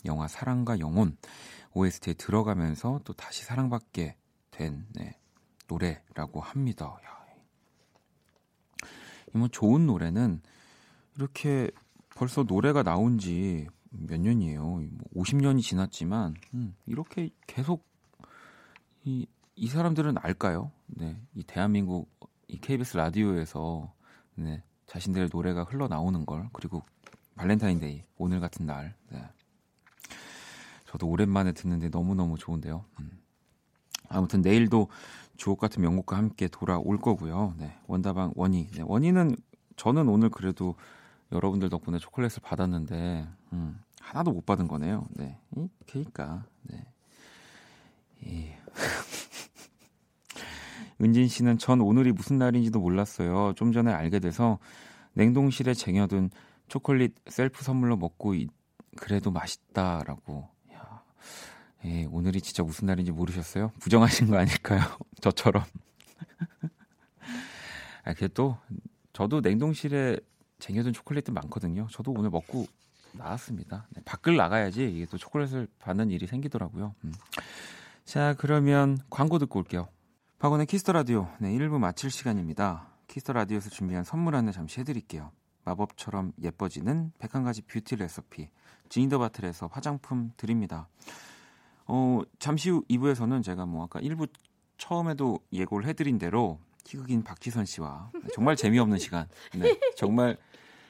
[0.06, 1.18] 영화 사랑과 영혼
[1.74, 4.15] OST에 들어가면서 또 다시 사랑받게
[4.52, 5.18] 된 네,
[5.68, 6.98] 노래라고 합니다.
[7.06, 7.20] 야.
[9.34, 10.42] 뭐 좋은 노래는
[11.15, 11.70] 이렇게
[12.15, 14.84] 벌써 노래가 나온 지 몇 년이에요.
[15.15, 17.86] 50년이 뭐 지났지만 음, 이렇게 계속
[19.04, 20.72] 이, 이 사람들은 알까요?
[20.88, 22.10] 네, 이 대한민국
[22.49, 23.93] 이 KBS 라디오에서
[24.35, 26.83] 네, 자신들의 노래가 흘러나오는 걸 그리고
[27.35, 29.23] 발렌타인데이 오늘 같은 날 네.
[30.88, 32.83] 저도 오랜만에 듣는데 너무너무 좋은데요.
[32.99, 33.12] 음.
[34.09, 34.89] 아무튼 내일도
[35.38, 37.53] 주옥 같은 명곡과 함께 돌아올 거고요.
[37.59, 38.71] 네, 원다방 원이.
[38.71, 39.36] 네, 원이는
[39.75, 40.75] 저는 오늘 그래도
[41.31, 45.05] 여러분들 덕분에 초콜릿을 받았는데 음, 하나도 못 받은 거네요.
[45.12, 46.43] 네, 이 케이크가.
[46.63, 46.85] 네.
[48.23, 48.49] 이.
[51.01, 53.53] 은진 씨는 전 오늘이 무슨 날인지도 몰랐어요.
[53.55, 54.59] 좀 전에 알게 돼서
[55.13, 56.29] 냉동실에 쟁여둔
[56.67, 58.47] 초콜릿 셀프 선물로 먹고 이,
[58.95, 60.59] 그래도 맛있다라고
[61.85, 63.71] 예, 오늘이 진짜 무슨 날인지 모르셨어요?
[63.79, 64.81] 부정하신 거 아닐까요?
[65.21, 65.63] 저처럼.
[68.03, 68.57] 아, 그게 또
[69.13, 70.17] 저도 냉동실에
[70.59, 71.88] 쟁여둔 초콜릿도 많거든요.
[71.91, 72.65] 저도 오늘 먹고
[73.13, 73.88] 나왔습니다.
[73.91, 76.95] 네, 밖을 나가야지 이게 또 초콜릿을 받는 일이 생기더라고요.
[77.05, 77.13] 음.
[78.03, 79.88] 자, 그러면 광고 듣고 올게요.
[80.39, 81.28] 박원의 Kiss the Radio.
[81.39, 82.88] 네, 1부 마칠 시간입니다.
[83.10, 85.32] Kiss the Radio에서 준비한 선물 안내 잠시 해드릴게요.
[85.65, 88.47] 마법처럼 예뻐지는 101가지 뷰티 레시피.
[88.88, 90.88] 지니더바틀에서 화장품 드립니다.
[91.88, 94.30] 어, 잠시 후 2부에서는 제가 뭐 아까 1부
[94.78, 99.28] 처음에도 예고를 해드린 대로 희극인 박지선 씨와 정말 재미없는 시간.
[99.54, 100.38] 네, 정말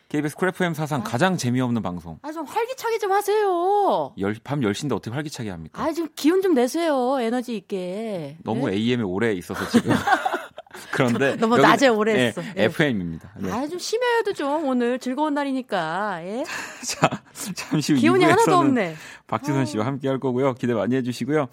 [0.09, 1.03] KBS 크래프엠 사상 아.
[1.03, 2.17] 가장 재미없는 방송.
[2.23, 4.13] 아, 좀 활기차게 좀 하세요.
[4.17, 5.81] 열, 밤 10시인데 어떻게 활기차게 합니까?
[5.81, 7.19] 아, 좀 기운 좀 내세요.
[7.21, 8.37] 에너지 있게.
[8.43, 8.75] 너무 네?
[8.75, 9.93] AM에 오래 있어서 지금.
[10.91, 12.41] 그런데 너무 낮에 오래 네, 했어.
[12.41, 12.53] 네.
[12.63, 13.31] FM입니다.
[13.37, 13.51] 네.
[13.51, 16.25] 아, 좀 심해야도 좀 오늘 즐거운 날이니까.
[16.25, 16.43] 예?
[16.85, 17.21] 자,
[17.55, 18.95] 잠시 후 기운이 하나도 없네.
[19.27, 20.55] 박지선 씨와 함께 할 거고요.
[20.55, 21.47] 기대 많이 해 주시고요.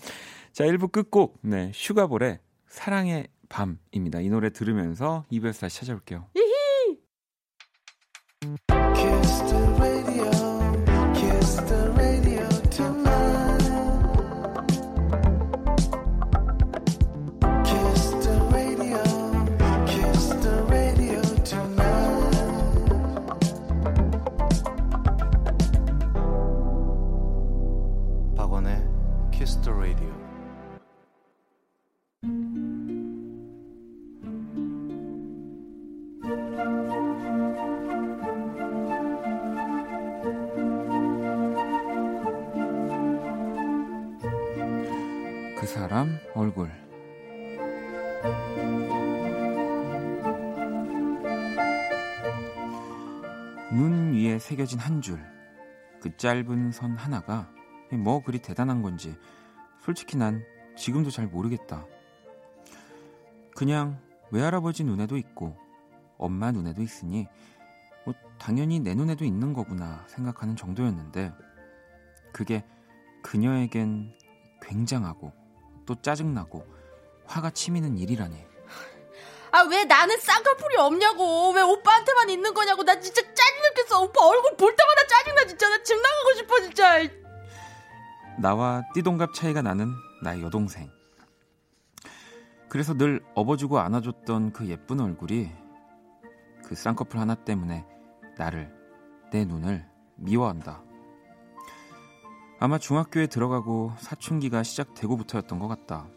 [0.52, 2.38] 자, 1부 끝곡 네, 슈가볼의
[2.68, 4.20] 사랑의 밤입니다.
[4.20, 6.26] 이 노래 들으면서 2부에서 다시 찾아올게요.
[6.34, 6.45] 히히.
[8.96, 9.25] 사
[54.66, 55.18] 새겨진 한 줄,
[56.00, 57.48] 그 짧은 선 하나가
[57.92, 59.16] 뭐 그리 대단한 건지
[59.80, 60.44] 솔직히 난
[60.76, 61.86] 지금도 잘 모르겠다.
[63.54, 64.00] 그냥
[64.32, 65.56] 외할아버지 눈에도 있고
[66.18, 67.28] 엄마 눈에도 있으니
[68.04, 71.32] 뭐 당연히 내 눈에도 있는 거구나 생각하는 정도였는데
[72.32, 72.64] 그게
[73.22, 74.12] 그녀에겐
[74.60, 75.32] 굉장하고
[75.86, 76.66] 또 짜증나고
[77.26, 78.44] 화가 치미는 일이라니.
[79.52, 81.52] 아, 왜 나는 쌍꺼풀이 없냐고.
[81.52, 82.82] 왜 오빠한테만 있는 거냐고.
[82.82, 83.45] 나 진짜 짜
[83.76, 84.02] 증나겠어.
[84.02, 85.68] 오빠 얼굴 볼 때마다 짜증나, 진짜.
[85.68, 86.98] 나 집 나가고 싶어, 진짜.
[88.38, 90.90] 나와 띠동갑 차이가 나는 나의 여동생.
[92.68, 95.50] 그래서 늘 업어주고 안아줬던 그 예쁜 얼굴이
[96.64, 97.86] 그 쌍꺼풀 하나 때문에
[98.36, 98.72] 나를,
[99.30, 99.86] 내 눈을
[100.16, 100.82] 미워한다.
[102.58, 106.08] 아마 중학교에 들어가고 사춘기가 시작되고부터였던 것 같다.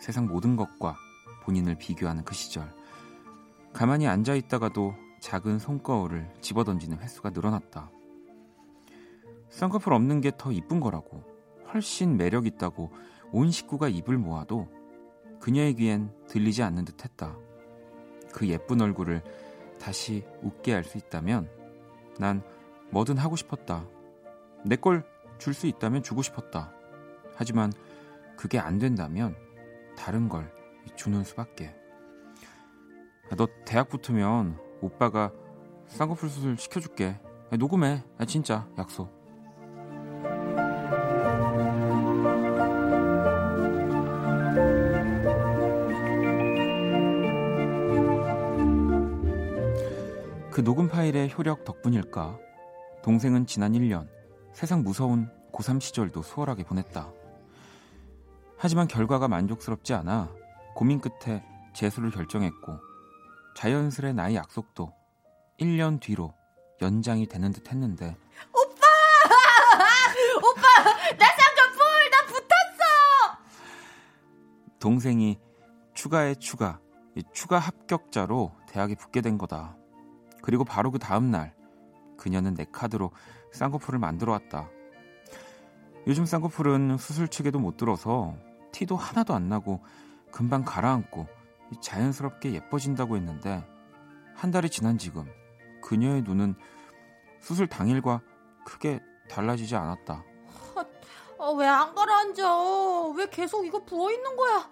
[0.00, 0.96] 세상 모든 것과
[1.42, 2.72] 본인을 비교하는 그 시절.
[3.72, 7.90] 가만히 앉아 있다가도 작은 손거울을 집어던지는 횟수가 늘어났다.
[9.50, 11.22] 쌍꺼풀 없는 게 더 이쁜 거라고,
[11.72, 12.90] 훨씬 매력 있다고
[13.32, 14.68] 온 식구가 입을 모아도
[15.40, 17.36] 그녀의 귀엔 들리지 않는 듯 했다.
[18.32, 19.22] 그 예쁜 얼굴을
[19.80, 21.48] 다시 웃게 할 수 있다면
[22.18, 22.42] 난
[22.90, 23.86] 뭐든 하고 싶었다.
[24.64, 25.04] 내 걸
[25.38, 26.72] 줄 수 있다면 주고 싶었다.
[27.36, 27.72] 하지만
[28.36, 29.36] 그게 안 된다면
[29.96, 30.52] 다른 걸
[30.96, 31.74] 주는 수밖에.
[33.36, 35.32] 너 대학 붙으면 오빠가
[35.88, 37.18] 쌍꺼풀 수술 시켜줄게.
[37.50, 38.04] 녹음해.
[38.26, 39.16] 진짜 약속.
[50.50, 52.36] 그 녹음 파일의 효력 덕분일까?
[53.02, 54.08] 동생은 지난 1년
[54.52, 57.12] 세상 무서운 고3 시절도 수월하게 보냈다.
[58.56, 60.34] 하지만 결과가 만족스럽지 않아
[60.74, 62.87] 고민 끝에 재수를 결정했고
[63.58, 64.94] 자연스레 나의 약속도
[65.58, 66.32] 1년 뒤로
[66.80, 68.16] 연장이 되는 듯 했는데
[68.54, 68.86] 오빠!
[70.38, 70.62] 오빠!
[71.16, 72.10] 나 쌍꺼풀!
[72.10, 72.18] 나
[74.78, 75.40] 동생이
[75.92, 76.78] 추가에 추가,
[77.16, 79.76] 이 추가 합격자로 대학에 붙게 된 거다.
[80.40, 81.52] 그리고 바로 그 다음 날
[82.16, 83.10] 그녀는 내 카드로
[83.52, 84.68] 쌍꺼풀을 만들어 왔다.
[86.06, 88.36] 요즘 쌍꺼풀은 수술 측에도 못 들어서
[88.70, 89.82] 티도 하나도 안 나고
[90.30, 91.37] 금방 가라앉고
[91.80, 93.64] 자연스럽게 예뻐진다고 했는데
[94.34, 95.26] 한 달이 지난 지금
[95.82, 96.54] 그녀의 눈은
[97.40, 98.20] 수술 당일과
[98.64, 100.24] 크게 달라지지 않았다.
[101.40, 103.08] 아, 왜안 가라앉아?
[103.16, 104.68] 왜 계속 이거 부어 있는 거야?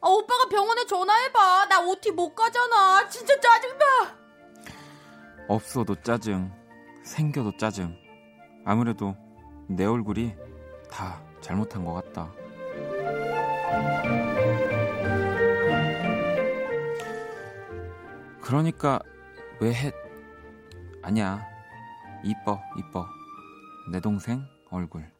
[0.00, 1.66] 아, 오빠가 병원에 전화해봐.
[1.66, 3.08] 나 OT 못 가잖아.
[3.08, 3.84] 진짜 짜증나.
[5.48, 6.50] 없어도 짜증,
[7.04, 7.96] 생겨도 짜증.
[8.64, 9.14] 아무래도
[9.68, 10.34] 내 얼굴이
[10.90, 12.32] 다 잘못한 것 같다.
[18.46, 19.00] 그러니까
[19.60, 19.92] 왜 해?
[21.02, 21.44] 아니야.
[22.22, 23.04] 이뻐, 이뻐.
[23.90, 25.10] 내 동생 얼굴.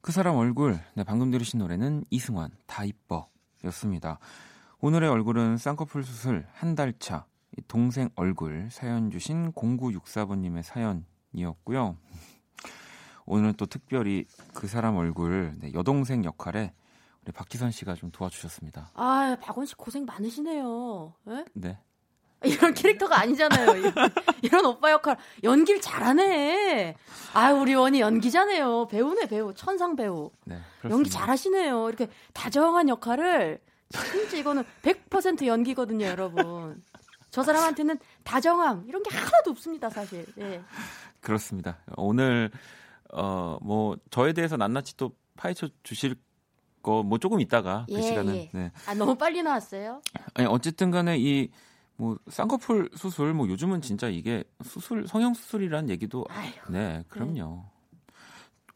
[0.00, 0.78] 그 사람 얼굴.
[0.94, 3.28] 네, 방금 들으신 노래는 이승환, 다 이뻐.
[3.64, 4.18] 였습니다.
[4.78, 7.26] 오늘의 얼굴은 쌍꺼풀 수술 한 달 차.
[7.68, 11.96] 동생 얼굴 사연 주신 0964번님의 사연이었고요.
[13.24, 16.72] 오늘은 또 특별히 그 사람 얼굴 네, 여동생 역할에
[17.24, 18.90] 우리 박지선 씨가 좀 도와주셨습니다.
[18.94, 21.14] 아, 박원 씨 고생 많으시네요.
[21.28, 21.44] 에?
[21.54, 21.78] 네.
[22.44, 23.76] 이런 캐릭터가 아니잖아요.
[23.76, 23.92] 이런,
[24.42, 26.94] 이런 오빠 역할 연기를 잘하네.
[27.34, 28.88] 아, 우리 원이 연기자네요.
[28.88, 30.30] 배우네 배우, 천상 배우.
[30.44, 30.58] 네.
[30.84, 31.10] 연기.
[31.10, 31.88] 잘하시네요.
[31.88, 36.82] 이렇게 다정한 역할을 진짜 이거는 100% 연기거든요, 여러분.
[37.30, 40.26] 저 사람한테는 다정함 이런 게 하나도 없습니다, 사실.
[40.38, 40.62] 예.
[41.20, 41.78] 그렇습니다.
[41.96, 42.50] 오늘
[43.12, 46.14] 어뭐 저에 대해서 낱낱이 또 파헤쳐 주실
[46.82, 48.50] 거 뭐 조금 있다가 그 예, 시간은 예.
[48.52, 48.72] 네.
[48.86, 50.00] 아, 너무 빨리 나왔어요.
[50.34, 51.50] 아니 어쨌든 간에 이
[51.96, 56.52] 뭐 쌍꺼풀 수술 뭐 요즘은 진짜 이게 수술 성형 수술이라는 얘기도 아유.
[56.68, 57.64] 네, 그럼요.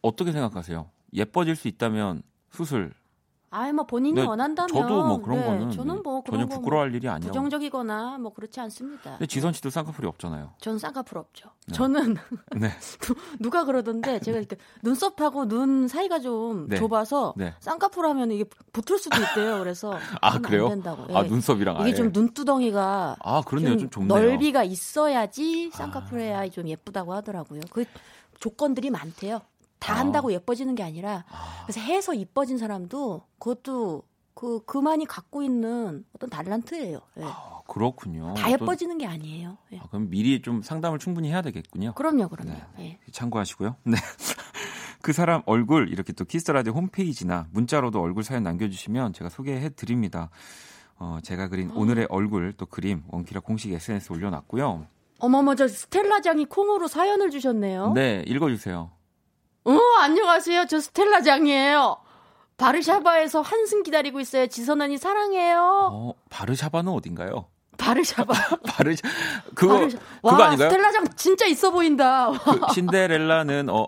[0.02, 0.90] 어떻게 생각하세요?
[1.12, 2.92] 예뻐질 수 있다면 수술
[3.52, 6.54] 아이 뭐 본인이 네, 원한다면 저도 뭐 그런 네, 거는 저는 뭐 그런 전혀 거
[6.60, 7.26] 부끄러워할 일이 아니에요.
[7.32, 9.10] 부정적이거나 뭐 그렇지 않습니다.
[9.12, 10.52] 근데 지선 씨도 쌍꺼풀이 없잖아요.
[10.60, 11.50] 저는 쌍꺼풀 없죠.
[11.66, 11.74] 네.
[11.74, 12.16] 저는
[12.56, 12.70] 네.
[13.40, 16.76] 누가 그러던데 제가 이렇게 눈썹하고 눈 사이가 좀 네.
[16.76, 17.54] 좁아서 네.
[17.58, 19.58] 쌍꺼풀 하면 이게 붙을 수도 있대요.
[19.58, 20.66] 그래서 아, 그래요?
[20.66, 21.04] 안 된다고.
[21.16, 21.28] 아, 예.
[21.28, 21.94] 눈썹이랑 이게 아예.
[21.94, 23.70] 좀 눈두덩이가 아, 그렇네요.
[23.70, 24.30] 좀, 좀 좁네요.
[24.30, 27.62] 넓이가 있어야지 쌍꺼풀 해야 좀 예쁘다고 하더라고요.
[27.72, 27.84] 그
[28.38, 29.40] 조건들이 많대요.
[29.81, 29.99] 다 아.
[29.99, 36.31] 한다고 예뻐지는 게 아니라 아, 그래서 해서 이뻐진 사람도 그것도 그 그만이 갖고 있는 어떤
[36.31, 36.99] 달란트예요.
[37.19, 37.23] 예.
[37.25, 38.35] 아, 그렇군요.
[38.35, 39.59] 다 또- 예뻐지는 게 아니에요.
[39.73, 39.79] 예.
[39.79, 41.93] 아, 그럼 미리 좀 상담을 충분히 해야 되겠군요.
[41.95, 42.53] 그럼요, 그럼요.
[42.77, 42.99] 네.
[43.07, 43.12] 예.
[43.12, 43.77] 참고하시고요.
[43.85, 43.97] 네.
[45.03, 50.31] 그 사람 얼굴 이렇게 또 키스 라디오 홈페이지나 문자로도 얼굴 사연 남겨주시면 제가 소개해 드립니다.
[50.99, 54.87] 어, 제가 그린 오늘의 얼굴 또 그림 원키라 공식 SNS 올려놨고요.
[55.19, 57.93] 어머머, 저 스텔라장이 콩으로 사연을 주셨네요.
[57.95, 58.90] 네, 읽어주세요.
[59.64, 60.66] 어, 안녕하세요.
[60.66, 61.96] 저 스텔라 장이에요.
[62.57, 64.46] 바르샤바에서 한승 기다리고 있어요.
[64.46, 65.90] 지선 언니 사랑해요.
[65.92, 67.46] 어, 바르샤바는 어딘가요?
[67.79, 68.35] 바르샤바.
[68.66, 69.09] 바르샤
[69.55, 70.68] 그거 바르샤- 그거 와, 아닌가요?
[70.70, 72.31] 스텔라장 진짜 있어 보인다.
[72.31, 73.87] 그 신데렐라는 어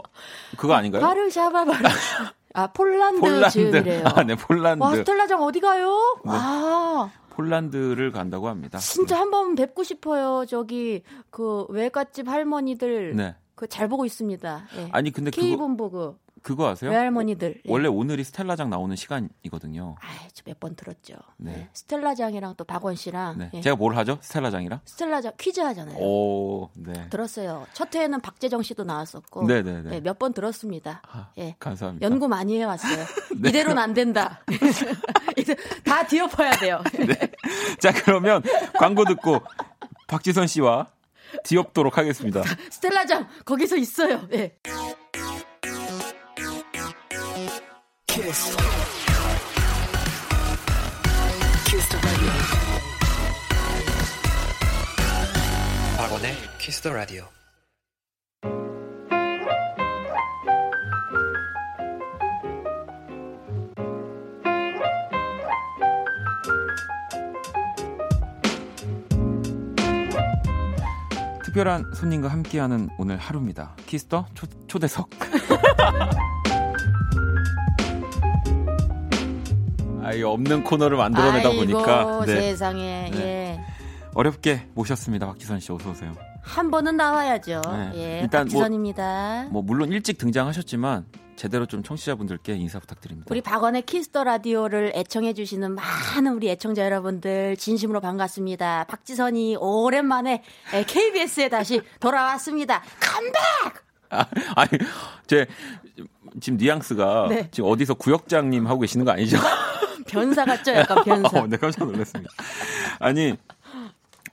[0.57, 1.03] 그거 아닌가요?
[1.03, 1.89] 바르샤바 바르.
[2.55, 3.51] 아 폴란드, 폴란드.
[3.51, 4.05] 지은이래요.
[4.07, 4.83] 아, 네, 폴란드.
[4.83, 5.91] 와 스텔라장 어디 가요?
[6.25, 6.31] 네.
[6.33, 8.79] 와 폴란드를 간다고 합니다.
[8.79, 10.47] 진짜 한번 뵙고 싶어요.
[10.47, 13.35] 저기 그 외갓집 할머니들 네.
[13.63, 14.67] 그 잘 보고 있습니다.
[14.77, 14.89] 예.
[14.93, 16.91] 아니 근데 K 그거 본부 그 그거 아세요?
[16.91, 17.63] 외할머니들.
[17.65, 17.71] 예.
[17.73, 19.95] 원래 오늘이 스텔라장 나오는 시간이거든요.
[20.01, 21.15] 아이, 몇번 들었죠.
[21.37, 21.53] 네.
[21.53, 21.69] 네.
[21.73, 23.51] 스텔라장이랑 또 박원 씨랑 네.
[23.55, 23.61] 예.
[23.61, 24.19] 제가 뭘 하죠?
[24.21, 24.81] 스텔라장이랑?
[24.85, 25.97] 스텔라장 퀴즈 하잖아요.
[25.99, 27.09] 오, 네.
[27.11, 27.65] 들었어요.
[27.73, 30.01] 첫 회에는 박재정 씨도 나왔었고 네, 네, 네.
[30.01, 31.01] 몇번 들었습니다.
[31.09, 31.55] 아, 예.
[31.61, 32.05] 감사합니다.
[32.05, 33.05] 연구 많이 해왔어요.
[33.39, 33.51] 네.
[33.51, 34.41] 이대로는 안 된다.
[35.39, 36.83] 이제 다 뒤엎어야 돼요.
[37.79, 38.43] 자, 그러면
[38.75, 39.41] 광고 듣고
[40.09, 40.89] 박지선 씨와
[41.45, 42.43] 뒤엎도록 하겠습니다.
[42.71, 44.29] 스텔라장 거기서 있어요.
[44.33, 44.57] 예.
[48.07, 48.57] Kiss.
[51.67, 52.33] Kiss the radio.
[55.97, 57.42] 박원의 Kiss the radio.
[71.53, 73.77] 특별한 손님과 함께하는 오늘 하루입니다.
[73.87, 75.11] Kiss the 초, 초대석.
[80.03, 82.35] 아이 없는 코너를 만들어내다 아이고, 보니까 네.
[82.41, 83.19] 세상에 네.
[83.21, 83.61] 예.
[84.15, 85.27] 어렵게 모셨습니다.
[85.27, 86.13] 박지선 씨 어서 오세요.
[86.41, 87.61] 한 번은 나와야죠.
[87.71, 87.91] 네.
[87.97, 88.21] 예.
[88.23, 89.49] 일단 뭐- 박지선입니다.
[89.51, 91.05] 뭐 물론 일찍 등장하셨지만
[91.37, 93.29] 제대로 좀 청취자분들께 인사 부탁드립니다.
[93.31, 98.85] 우리 박원의 Kiss the Radio를 애청해 주시는 많은 우리 애청자 여러분들 진심으로 반갑습니다.
[98.85, 100.43] 박지선이 오랜만에
[100.87, 102.83] KBS에 다시 돌아왔습니다.
[103.01, 103.85] 컴백!
[104.11, 104.71] 아, 아니
[105.27, 105.47] 제
[106.41, 107.49] 지금 뉘앙스가 네.
[107.51, 109.39] 지금 어디서 구역장님 하고 계시는 거 아니죠?
[110.07, 110.73] 변사 같죠?
[110.73, 111.41] 약간 변사.
[111.41, 112.31] 어, 네, 깜짝 놀랐습니다.
[112.99, 113.35] 아니,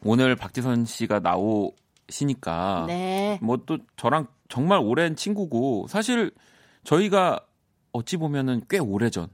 [0.03, 3.39] 오늘 박지선 씨가 나오시니까 네.
[3.41, 6.31] 뭐 또 저랑 정말 오랜 친구고 사실
[6.83, 7.39] 저희가
[7.91, 9.29] 어찌 보면은 꽤 오래전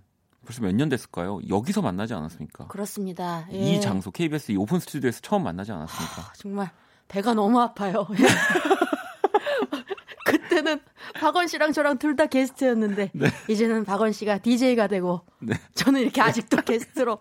[0.46, 1.40] 벌써 몇 년 됐을까요?
[1.50, 2.68] 여기서 만나지 않았습니까?
[2.68, 3.48] 그렇습니다.
[3.52, 3.58] 예.
[3.58, 6.34] 이 장소 KBS 이 오픈 스튜디오에서 처음 만나지 않았습니까?
[6.38, 6.70] 정말
[7.08, 8.08] 배가 너무 아파요.
[10.26, 10.80] 그때는
[11.20, 13.12] 박원 씨랑 저랑 둘 다 게스트였는데
[13.50, 15.54] 이제는 박원 씨가 DJ가 되고 네.
[15.74, 17.20] 저는 이렇게 아직도 게스트로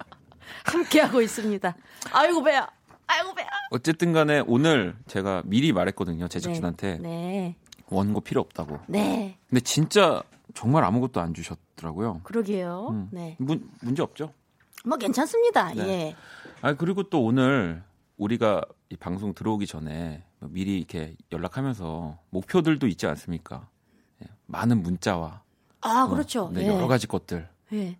[0.64, 1.74] 함께 하고 있습니다.
[2.12, 2.68] 아이고 배야.
[3.06, 3.48] 아이고 배야.
[3.70, 6.28] 어쨌든 간에 오늘 제가 미리 말했거든요.
[6.28, 7.56] 제작진한테 네.
[7.94, 8.80] 원고 필요 없다고.
[8.88, 9.38] 네.
[9.48, 10.22] 근데 진짜
[10.54, 12.20] 정말 아무것도 안 주셨더라고요.
[12.24, 12.88] 그러게요.
[12.90, 13.08] 음.
[13.12, 13.36] 네.
[13.38, 14.32] 문, 문제 없죠?
[14.84, 15.72] 뭐 괜찮습니다.
[15.74, 15.88] 네.
[15.88, 16.16] 예.
[16.60, 17.82] 아 그리고 또 오늘
[18.16, 23.68] 우리가 이 방송 들어오기 전에 뭐 미리 이렇게 연락하면서 목표들도 있지 않습니까?
[24.22, 25.42] 예, 많은 문자와
[25.80, 26.44] 아, 그렇죠.
[26.44, 26.68] 어, 네, 예.
[26.68, 27.98] 여러 가지 것들 예.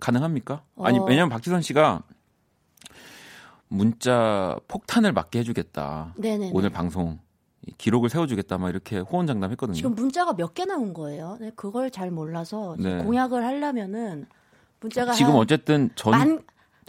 [0.00, 0.62] 가능합니까?
[0.80, 1.04] 아니 어.
[1.04, 2.02] 왜냐면 박지선 씨가
[3.68, 6.14] 문자 폭탄을 맞게 해주겠다.
[6.16, 6.50] 네네.
[6.54, 7.18] 오늘 방송 이
[7.76, 9.74] 기록을 세워주겠다 막 이렇게 호언장담했거든요.
[9.76, 11.36] 지금 문자가 몇 개 나 온 거예요.
[11.40, 13.02] 네, 그걸 잘 몰라서 네.
[13.02, 14.26] 공약을 하려면은
[14.80, 16.40] 문자가 지금 한, 어쨌든 전 만,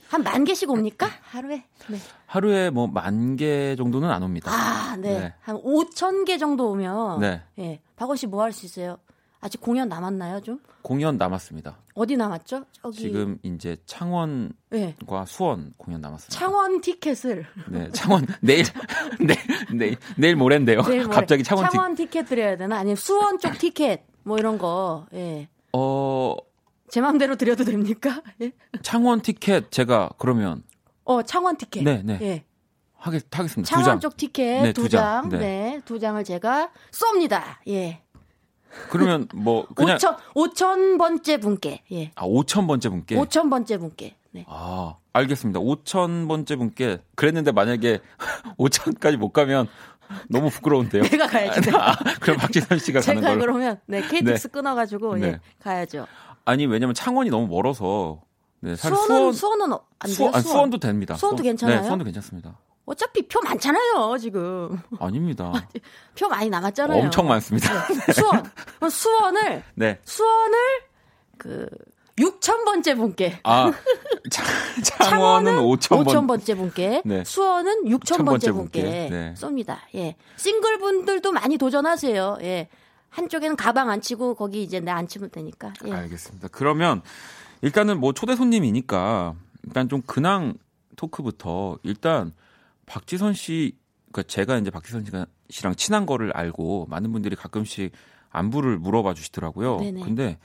[0.10, 1.08] 한만 개씩 옵니까?
[1.22, 1.66] 하루에?
[1.90, 1.98] 네.
[2.28, 4.52] 하루에 뭐 만 개 정도는 안 옵니다.
[4.52, 5.20] 아, 네.
[5.20, 5.34] 네.
[5.42, 7.42] 한 5천 개 정도 오면 네.
[7.60, 7.80] 예.
[7.96, 8.98] 박원 씨 뭐 할 수 있어요?
[9.42, 10.60] 아직 공연 남았나요, 좀?
[10.82, 11.78] 공연 남았습니다.
[11.96, 12.66] 어디 남았죠?
[12.72, 14.96] 저기 지금 이제 창원과 예.
[15.28, 16.38] 수원 공연 남았습니다.
[16.40, 18.64] 창원 티켓을 네, 창원 내일
[19.20, 19.38] 내일
[19.78, 20.82] 내일 내일 모레인데요.
[20.84, 22.78] 내일 모레 갑자기 창원 티 창원 티 켓 드려야 되나?
[22.78, 25.06] 아니면 수원 쪽 티켓 뭐 이런 거.
[25.14, 25.50] 예.
[25.74, 26.36] 어
[26.92, 28.24] 제 마음대로 드려도 됩니까?
[28.42, 28.52] 예.
[28.82, 30.64] 창원 티켓 제가 그러면
[31.06, 31.84] 어, 창원 티켓.
[31.84, 32.18] 네, 네.
[32.22, 32.44] 예.
[32.96, 33.68] 하겠 하겠습니다.
[33.68, 34.00] 두 창원 장.
[34.00, 34.90] 쪽 티켓 네, 두.
[34.90, 35.30] 장.
[35.30, 35.38] 네.
[35.38, 35.82] 네.
[35.86, 37.44] 두 장을 제가 쏩니다.
[37.68, 38.02] 예.
[38.90, 41.84] 그러면 뭐 그냥 5천 5천 번째 분께.
[41.92, 42.12] 예.
[42.16, 44.16] 아 5천 번째 분께 5천 번째 분께.
[44.32, 44.46] 네.
[44.48, 45.60] 아 알겠습니다.
[45.60, 48.00] 5천 번째 분께 그랬는데 만약에
[48.60, 49.68] 5천까지 못 가면
[50.28, 51.04] 너무 부끄러운데요.
[51.04, 51.70] 내가 가야지.
[51.74, 53.42] 아, 그럼 박지선 씨가 가는 제가 걸로.
[53.42, 55.28] 그러면 네 KTX 끊어 가지고 네.
[55.28, 56.08] 예, 가야죠.
[56.46, 58.22] 아니 왜냐면 창원이 너무 멀어서
[58.62, 60.16] 네, 수원은 수원 수원은 어- 안 돼요.
[60.16, 60.54] 수원, 아니, 수원.
[60.56, 61.16] 수원 도 됩니다.
[61.16, 61.78] 수원도 수원- 괜찮아요?
[61.80, 62.58] 네, 수원도 괜찮습니다.
[62.90, 64.80] 어차피 표 많잖아요 지금.
[65.00, 65.54] 아닙니다.
[66.18, 67.04] 표 많이 남았잖아요.
[67.04, 67.86] 엄청 많습니다.
[67.88, 68.14] 네.
[68.14, 68.44] 수원
[68.78, 70.00] 그럼 수원을 네.
[70.04, 70.58] 수원을
[71.38, 71.68] 그
[72.18, 73.40] 6천 번째 분께.
[73.44, 73.72] 아,
[74.30, 74.44] 차,
[75.06, 76.28] 창원은 5천 번.
[76.28, 77.24] 번째 분께, 네.
[77.24, 79.10] 수원은 6천 6,000 번째 번째 분께 분께.
[79.10, 79.34] 네.
[79.38, 79.78] 쏩니다.
[79.96, 80.16] 예.
[80.36, 82.40] 싱글 분들도 많이 도전하세요.
[82.42, 82.68] 예.
[83.10, 85.72] 한쪽에는 가방 안 치고 거기 이제 내 안 치면 되니까.
[85.86, 85.94] 예.
[85.94, 86.50] 알겠습니다.
[86.52, 87.02] 그러면
[87.62, 90.56] 일단은 뭐 초대 손님이니까 일단 좀 근황
[90.98, 92.34] 토크부터 일단
[92.90, 93.78] 박지선 씨,
[94.12, 95.06] 그러니까 제가 이제 박지선
[95.50, 97.92] 씨랑 친한 거를 알고 많은 분들이 가끔씩
[98.32, 99.78] 안부를 물어봐 주시더라고요.
[99.78, 100.02] 네네.
[100.02, 100.40] 근데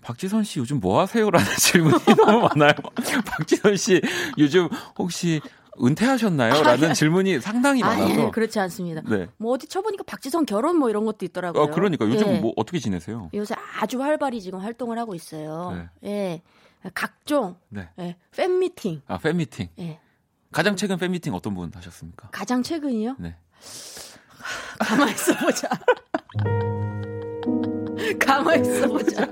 [0.00, 2.72] 박지선 씨 요즘 뭐 하세요라는 질문이 너무 많아요.
[3.26, 4.00] 박지선 씨
[4.38, 5.40] 요즘 혹시
[5.82, 6.62] 은퇴하셨나요?
[6.62, 8.26] 라는 질문이 상당히 아, 많아서.
[8.26, 9.02] 예, 그렇지 않습니다.
[9.06, 9.28] 네.
[9.36, 11.62] 뭐 어디 쳐보니까 박지성 결혼 뭐 이런 것도 있더라고요.
[11.62, 12.40] 어, 그러니까 요즘 예.
[12.40, 13.30] 뭐 어떻게 지내세요?
[13.34, 15.88] 요새 아주 활발히 지금 활동을 하고 있어요.
[16.04, 16.42] 예.
[16.94, 17.88] 각종 네.
[17.98, 18.16] 예.
[18.32, 19.02] 팬 미팅.
[19.06, 19.68] 아, 팬미팅.
[19.78, 20.00] 예.
[20.52, 22.28] 가장 최근 팬미팅 어떤 분 하셨습니까?
[22.30, 23.16] 가장 최근이요?
[23.18, 23.34] 네.
[24.78, 25.68] 가만 있어 보자.
[28.20, 29.26] 가만 있어 보자.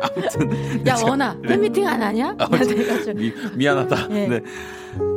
[0.00, 1.48] 아무튼 야 제가- 원아 네.
[1.48, 2.36] 팬미팅 안 하냐?
[2.38, 2.48] 아,
[3.14, 4.08] 미, 미안하다.
[4.08, 4.28] 네.
[4.28, 4.40] 네.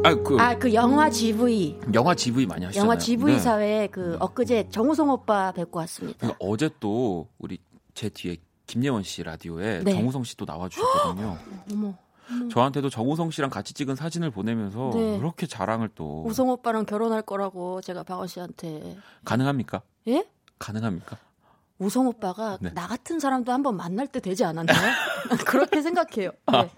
[0.04, 2.86] 아, 그 아 그 영화 GV 영화 GV 많이 하시잖아요.
[2.90, 3.40] 영화 GV 네.
[3.40, 6.18] 사회에 그 엊그제 정우성 오빠 뵙고 왔습니다.
[6.20, 7.60] 그러니까 어제 또 우리
[7.94, 9.92] 제 뒤에 김예원 씨 라디오에 네.
[9.94, 11.38] 정우성 씨또 나와 주셨거든요.
[11.74, 11.94] 어머
[12.52, 15.18] 저한테도 정우성 씨랑 같이 찍은 사진을 보내면서 네.
[15.18, 19.82] 그렇게 자랑을 또 우성 오빠랑 결혼할 거라고 제가 박원 씨한테 가능합니까?
[20.08, 20.26] 예?
[20.60, 21.18] 가능합니까?
[21.82, 22.72] 우성 오빠가 네.
[22.74, 24.78] 나 같은 사람도 한번 만날 때 되지 않았나요?
[25.46, 26.32] 그렇게 생각해요.
[26.52, 26.70] 네.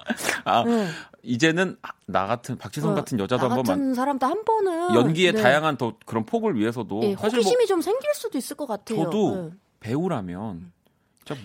[0.45, 0.87] 아, 네.
[1.23, 5.33] 이제는 나 같은 박지성 어, 같은 여자도 나 한번 같은 만 사람도 한 번은 연기의
[5.33, 5.41] 네.
[5.41, 9.03] 다양한 더 그런 폭을 위해서도 예, 뭐 호기심이 좀 생길 수도 있을 것 같아요.
[9.03, 9.49] 저도 네.
[9.79, 10.82] 배우라면 진짜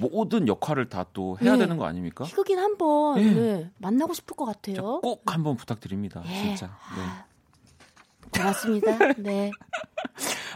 [0.00, 1.58] 모든 역할을 다 또 해야 네.
[1.60, 2.24] 되는 거 아닙니까?
[2.24, 3.24] 희극인 한번 예.
[3.32, 5.00] 네, 만나고 싶을 것 같아요.
[5.00, 6.22] 꼭 한번 부탁드립니다.
[6.26, 6.32] 예.
[6.56, 6.66] 진짜.
[6.66, 7.02] 네.
[7.02, 7.24] 아,
[8.34, 8.98] 고맙습니다.
[9.18, 9.50] 네.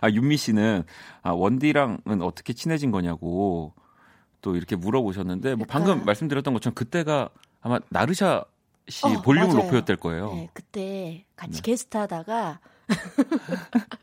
[0.01, 0.83] 아 윤미 씨는
[1.23, 3.73] 아, 원디랑은 어떻게 친해진 거냐고
[4.41, 8.45] 또 이렇게 물어보셨는데 뭐 방금 말씀드렸던 것처럼 그때가 아마 나르샤
[8.89, 9.62] 씨 어, 볼륨을 맞아요.
[9.64, 10.35] 높여였을 거예요.
[10.35, 11.70] 네, 그때 같이 네.
[11.70, 12.59] 게스트 하다가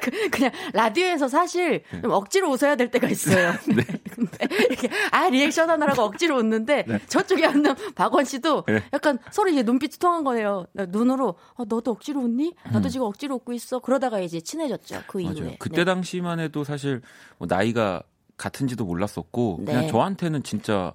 [0.00, 3.52] 그- 그냥 라디오에서 사실 좀 억지로 웃어야 될 때가 있어요.
[3.68, 3.82] 네.
[4.10, 6.98] 근데 이렇게 아 리액션 하느라고 억지로 웃는데 네.
[7.08, 8.82] 저쪽에 앉는 박원 씨도 네.
[8.92, 10.66] 약간 서로 이제 눈빛이 통한 거예요.
[10.74, 12.54] 눈으로 어, 너도 억지로 웃니?
[12.72, 12.90] 나도 음.
[12.90, 13.78] 지금 억지로 웃고 있어.
[13.78, 15.02] 그러다가 이제 친해졌죠.
[15.06, 15.34] 그 맞아요.
[15.36, 15.56] 이후에.
[15.58, 15.84] 그때 네.
[15.84, 17.00] 당시만 해도 사실
[17.38, 18.02] 뭐 나이가
[18.36, 19.72] 같은지도 몰랐었고 네.
[19.72, 20.92] 그냥 저한테는 진짜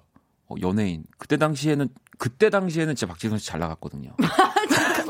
[0.48, 4.12] 어, 연예인 그때 당시에는 그때 당시에는 진짜 박지선 씨 잘 나갔거든요.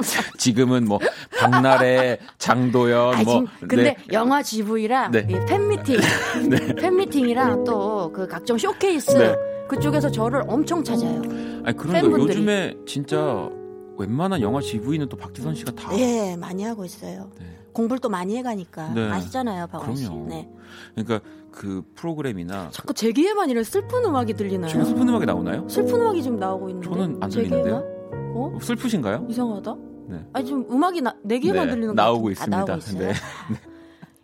[0.37, 0.99] 지금은 뭐
[1.39, 3.97] 박나래, 장도연 아, 뭐 근데 네.
[4.11, 5.25] 영화 GV랑 네.
[5.27, 5.99] 팬미팅,
[6.79, 9.35] 팬미팅이랑 또 그 각종 쇼케이스 네.
[9.67, 11.21] 그쪽에서 저를 엄청 찾아요.
[11.63, 12.21] 아니 팬분들이.
[12.37, 13.49] 요즘에 진짜
[13.97, 17.29] 웬만한 영화 GV는 또 박지선 씨가 다 예, 많이 하고 있어요.
[17.39, 17.45] 네.
[17.71, 19.09] 공부를 또 많이 해가니까 네.
[19.09, 20.09] 아시잖아요, 박원 씨.
[20.27, 20.47] 네.
[20.95, 24.69] 그러니까 그 프로그램이나 자꾸 제기에만 이런 슬픈 음악이 들리나요?
[24.69, 25.67] 지금 슬픈 음악이 나오나요?
[25.69, 26.89] 슬픈 음악이 지금 나오고 있는데.
[26.89, 27.29] 저는 안?
[27.29, 27.83] 들리는데요.
[28.35, 28.57] 어?
[28.61, 29.27] 슬프신가요?
[29.29, 29.75] 이상하다.
[30.07, 30.25] 네.
[30.33, 32.33] 아니 지금 음악이 나, 네 개만 네, 들리는 거 나오고 같은데.
[32.33, 32.57] 있습니다.
[32.57, 32.99] 아, 나오고 있어요.
[33.07, 33.13] 네.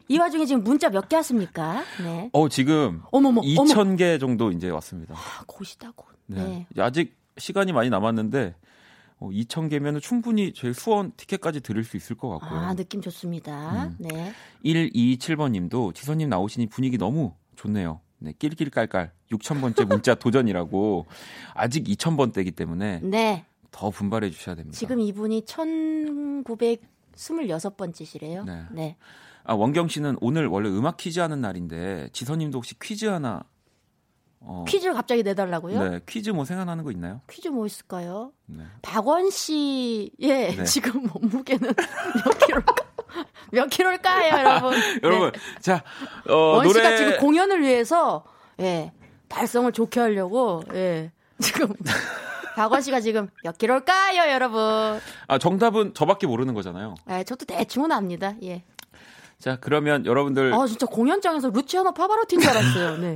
[0.08, 1.84] 이 와중에 지금 문자 몇 개 왔습니까?
[2.04, 2.30] 네.
[2.34, 3.64] 어 지금 어머머, 어머.
[3.64, 5.14] 2,000개 정도 이제 왔습니다.
[5.16, 6.08] 아, 곧이다 곧.
[6.26, 6.66] 네.
[6.76, 6.82] 네.
[6.82, 8.56] 아직 시간이 많이 남았는데
[9.20, 12.60] 어, 2,000개면 충분히 저희 수원 티켓까지 드릴 수 있을 것 같고요.
[12.60, 13.84] 아, 느낌 좋습니다.
[13.86, 13.96] 음.
[14.00, 14.34] 네.
[14.66, 18.00] 127번 님도 지선님 나오시니 분위기 너무 좋네요.
[18.22, 21.06] 네, 낄낄깔깔 6,000번째 문자 도전이라고
[21.54, 23.46] 아직 2,000번대이기 때문에 네.
[23.72, 24.78] 더 분발해 주셔야 됩니다.
[24.78, 28.46] 지금 이분이 1926번째시래요.
[28.46, 28.66] 네.
[28.72, 28.98] 네.
[29.44, 33.44] 아, 원경 씨는 오늘 원래 음악 퀴즈 하는 날인데 지선님도 혹시 퀴즈 하나
[34.42, 35.84] 어, 퀴즈를 갑자기 내달라고요?
[35.84, 37.22] 네, 퀴즈 뭐 생각나는 거 있나요?
[37.30, 38.32] 퀴즈 뭐 있을까요?
[38.46, 38.64] 네.
[38.82, 40.64] 박원 씨의 네.
[40.64, 42.76] 지금 몸무게는 몇 킬로일까?
[43.52, 44.72] 몇 킬로일까요, 여러분?
[44.80, 45.00] 네.
[45.04, 45.84] 여러분, 자,
[46.30, 48.24] 어, 원 씨가 노래 지금 공연을 위해서
[48.60, 48.92] 예
[49.28, 51.74] 달성을 좋게 하려고 예 지금
[52.60, 55.00] 박원 씨가 지금 몇 킬로일까요, 여러분?
[55.28, 56.96] 아, 정답은 저밖에 모르는 거잖아요.
[57.10, 58.36] 예, 저도 대충은 압니다.
[58.44, 58.66] 예.
[59.38, 62.98] 자, 그러면 여러분들 아 진짜 공연장에서 루치아노 파바로티인 줄 알았어요.
[62.98, 63.16] 네.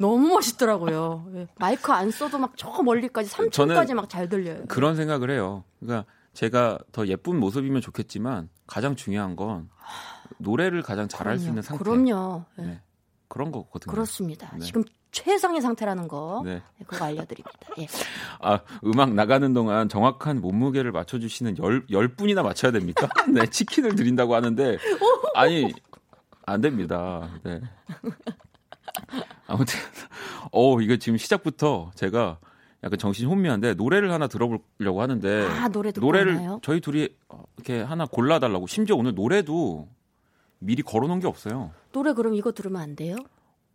[0.00, 1.26] 너무 멋있더라고요.
[1.34, 1.46] 예.
[1.56, 4.64] 마이크 안 써도 막 저 멀리까지 3층까지 저는 막잘 들려요.
[4.68, 5.64] 그런 생각을 해요.
[5.80, 9.68] 그러니까 제가 더 예쁜 모습이면 좋겠지만 가장 중요한 건
[10.38, 11.84] 노래를 가장 잘할 수 있는 상태.
[11.84, 12.46] 그럼요.
[12.60, 12.62] 예.
[12.62, 12.80] 네.
[13.28, 13.92] 그런 거거든요.
[13.92, 14.50] 그렇습니다.
[14.54, 14.64] 네.
[14.64, 14.84] 지금
[15.14, 16.54] 최상의 상태라는 거 네.
[16.76, 17.50] 네, 그거 알려드립니다.
[17.78, 17.86] 예.
[18.40, 23.08] 아, 음악 나가는 동안 정확한 몸무게를 맞춰주시는 열, 열 분이나 맞춰야 됩니까?
[23.32, 24.76] 네, 치킨을 드린다고 하는데,
[25.34, 25.72] 아니,
[26.44, 27.30] 안 됩니다.
[27.44, 27.60] 네.
[29.46, 29.78] 아무튼,
[30.52, 32.38] 어, 이거 지금 시작부터 제가
[32.82, 35.92] 약간 정신이 혼미한데, 노래를 하나 들어보려고 하는데, 아 노래
[36.24, 36.60] 나요?
[36.62, 39.88] 저희 둘이 어, 이렇게 하나 골라달라고, 심지어 오늘 노래도
[40.58, 41.70] 미리 걸어놓은 게 없어요.
[41.92, 43.16] 노래 그럼 이거 들으면 안 돼요?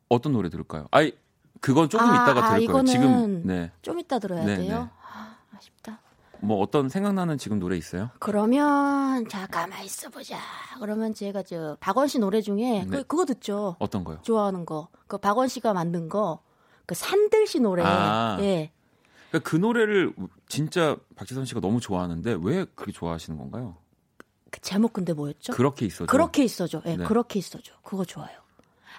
[0.10, 0.88] 어떤 노래 들을까요?
[0.92, 1.14] 아이,
[1.60, 2.86] 그건 조금 아, 이따가 아, 들을 거예요.
[2.86, 3.72] 지금, 네.
[3.82, 4.80] 좀 이따 들어야 네, 돼요.
[4.84, 4.90] 네.
[5.02, 6.00] 아, 아쉽다.
[6.42, 8.10] 뭐 어떤 생각나는 지금 노래 있어요?
[8.20, 10.38] 그러면 자 가만 있어 보자.
[10.80, 12.86] 그러면 제가 저 박원 씨 노래 중에 네.
[12.86, 13.76] 그 그거 듣죠.
[13.80, 14.20] 어떤 거요?
[14.22, 14.88] 좋아하는 거.
[15.08, 16.42] 그 박원 씨가 만든 거.
[16.86, 17.84] 그 산들씨 노래.
[17.84, 18.38] 아.
[18.40, 18.72] 예.
[19.30, 20.14] 그러니까 그 노래를
[20.48, 23.78] 진짜 박지선 씨가 너무 좋아하는데 왜 그렇게 좋아하시는 건가요?
[24.50, 25.54] 그 제목 근데 뭐였죠?
[25.54, 26.08] 그렇게 있어죠.
[26.08, 26.82] 그렇게 있어줘.
[26.86, 27.06] 예, 네.
[27.06, 27.74] 그렇게 있어줘.
[27.84, 28.40] 그거 좋아요.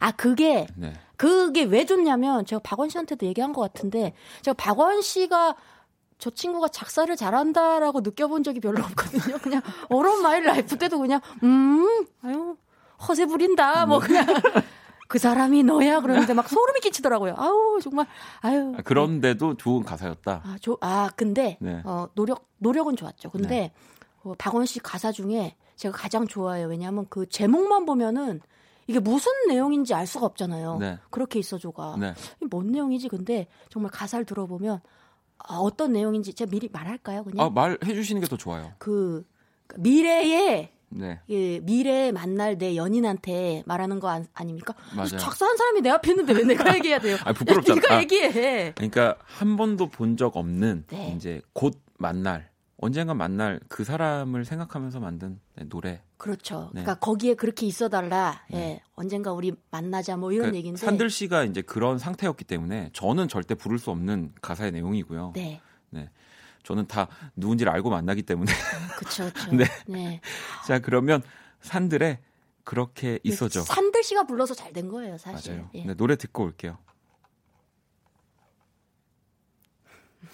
[0.00, 0.94] 아, 그게, 네.
[1.16, 5.54] 그게 왜 좋냐면, 제가 박원 씨한테도 얘기한 것 같은데, 제가 박원 씨가
[6.18, 9.38] 저 친구가 작사를 잘한다라고 느껴본 적이 별로 없거든요.
[9.38, 12.56] 그냥, All of My Life 때도 그냥, 음, 아유,
[13.06, 13.86] 허세 부린다.
[13.86, 14.26] 뭐, 그냥,
[15.08, 16.00] 그 사람이 너야.
[16.00, 17.34] 그러는데 막 소름이 끼치더라고요.
[17.36, 18.06] 아우, 정말,
[18.40, 18.72] 아유.
[18.78, 20.42] 아, 그런데도 좋은 가사였다.
[20.44, 21.82] 아, 조, 아, 근데, 네.
[21.84, 23.30] 어, 노력, 노력은 좋았죠.
[23.30, 23.72] 근데,
[24.22, 26.68] 어, 박원 씨 가사 중에 제가 가장 좋아해요.
[26.68, 28.40] 왜냐하면 그 제목만 보면은
[28.90, 30.78] 이게 무슨 내용인지 알 수가 없잖아요.
[30.78, 30.98] 네.
[31.10, 31.96] 그렇게 있어줘가.
[31.98, 32.12] 네.
[32.50, 33.08] 뭔 내용이지?
[33.08, 34.80] 근데 정말 가사를 들어보면
[35.38, 37.22] 아, 어떤 내용인지 제가 미리 말할까요?
[37.22, 38.72] 그냥 아, 말해 주시는 게 더 좋아요.
[38.78, 39.24] 그
[39.76, 41.20] 미래에 네.
[41.28, 44.20] 예, 미래에 만날 내 연인한테 말하는 거 아?
[44.96, 45.16] 맞아요.
[45.18, 47.16] 작사한 사람이 내 앞에 있는데 왜 내가 얘기해야 돼요?
[47.24, 47.76] 아, 부끄럽잖아.
[47.80, 48.00] 네가 아.
[48.00, 48.72] 얘기해.
[48.74, 51.14] 그러니까 한 번도 본 적 없는 네.
[51.16, 52.50] 이제 곧 만날
[52.82, 56.00] 언젠가 만날 그 사람을 생각하면서 만든 네, 노래.
[56.16, 56.70] 그렇죠.
[56.72, 56.82] 네.
[56.82, 58.42] 그러니까 거기에 그렇게 있어달라.
[58.54, 60.80] 예, 언젠가 우리 만나자 뭐 이런 그러니까 얘기인데.
[60.80, 65.34] 산들 씨가 이제 그런 상태였기 때문에 저는 절대 부를 수 없는 가사의 내용이고요.
[65.36, 65.60] 네,
[66.62, 68.50] 저는 다 누군지를 알고 만나기 때문에.
[68.98, 69.54] 그렇죠, 그렇죠.
[69.54, 69.64] 네.
[69.86, 70.20] 네.
[70.66, 71.22] 자, 그러면
[71.60, 72.18] 산들의
[72.64, 73.60] 그렇게 있어죠.
[73.62, 75.54] 산들 씨가 불러서 잘 된 거예요, 사실.
[75.54, 75.70] 맞아요.
[75.74, 75.84] 예.
[75.84, 76.78] 네, 노래 듣고 올게요.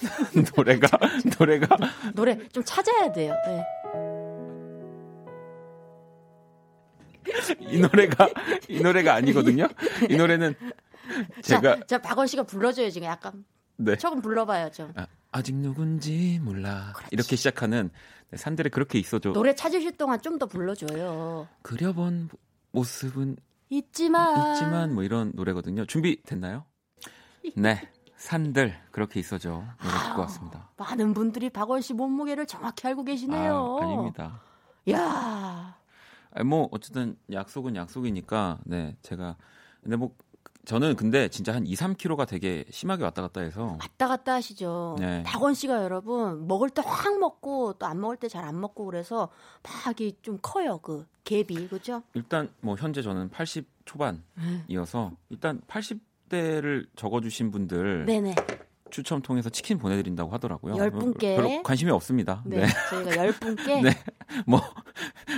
[0.56, 0.88] 노래가
[1.38, 1.76] 노래가
[2.14, 3.34] 노래 좀 찾아야 돼요.
[3.48, 3.64] 예.
[7.60, 8.28] 이 노래가
[8.68, 9.68] 이 노래가 아니거든요.
[10.08, 10.54] 이 노래는
[11.42, 13.44] 제가 자, 자 박원 씨가 불러줘요 지금 약간
[13.76, 13.96] 네.
[13.96, 14.92] 조금 불러봐요 좀.
[14.96, 17.90] 아, 아직 누군지 몰라 이렇게 시작하는
[18.30, 19.32] 네, 산들의 그렇게 있어줘.
[19.32, 21.48] 노래 찾으실 동안 좀 더 불러줘요.
[21.62, 22.28] 그려본
[22.72, 23.36] 모습은
[23.70, 24.54] 있지만.
[24.54, 25.86] 있지만 뭐 이런 노래거든요.
[25.86, 26.64] 준비 됐나요?
[27.56, 27.88] 네.
[28.26, 30.68] 산들 그렇게 있어줘 노래 듣고 왔습니다.
[30.76, 33.78] 많은 분들이 박원 씨 몸무게를 정확히 알고 계시네요.
[33.80, 34.40] 아, 아닙니다.
[34.90, 35.76] 야,
[36.32, 39.36] 아니, 뭐 어쨌든 약속은 약속이니까 네 제가
[39.82, 40.10] 근데 뭐
[40.64, 44.96] 저는 근데 진짜 한 2, 3kg가 되게 심하게 왔다 갔다 해서 왔다 갔다 하시죠.
[44.98, 45.22] 네.
[45.24, 49.28] 박원 씨가 여러분 먹을 때 확 먹고 또 안 먹을 때 잘 안 먹고 그래서
[49.62, 52.02] 막이 좀 커요 그 갭이 그죠?
[52.14, 58.34] 일단 뭐 현재 저는 80 초반이어서 일단 80 대를 적어주신 분들 네네.
[58.90, 60.76] 추첨 통해서 치킨 보내드린다고 하더라고요.
[60.76, 61.36] 열 분께.
[61.36, 62.42] 별로 관심이 없습니다.
[62.46, 62.60] 네.
[62.60, 62.66] 네.
[62.90, 63.82] 저희가 열 분께.
[63.82, 63.90] 네.
[64.46, 64.60] 뭐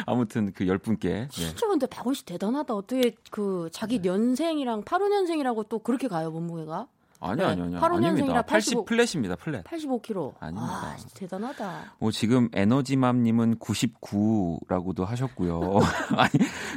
[0.07, 1.29] 아무튼 그열 분께 네.
[1.31, 2.75] 진짜 근데 박원 씨 대단하다.
[2.75, 6.87] 어떻게 그 자기 년생이랑 85년생이라고 또 그렇게 가요 몸무게가?
[7.21, 7.53] 아니요 네.
[7.53, 8.09] 아니요 아니요 85 아닙니다.
[8.09, 9.65] 년생이라 80 85 플랫입니다 플랫.
[9.65, 10.35] 85kg.
[10.41, 10.67] 아닙니다.
[10.67, 11.95] 아, 대단하다.
[11.99, 15.61] 뭐 지금 에너지맘님은 99라고도 하셨고요.
[16.17, 16.31] 아니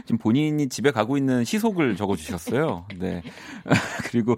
[0.05, 2.87] 지금 본인이 집에 가고 있는 시속을 적어주셨어요.
[2.99, 3.21] 네.
[4.09, 4.35] 그리고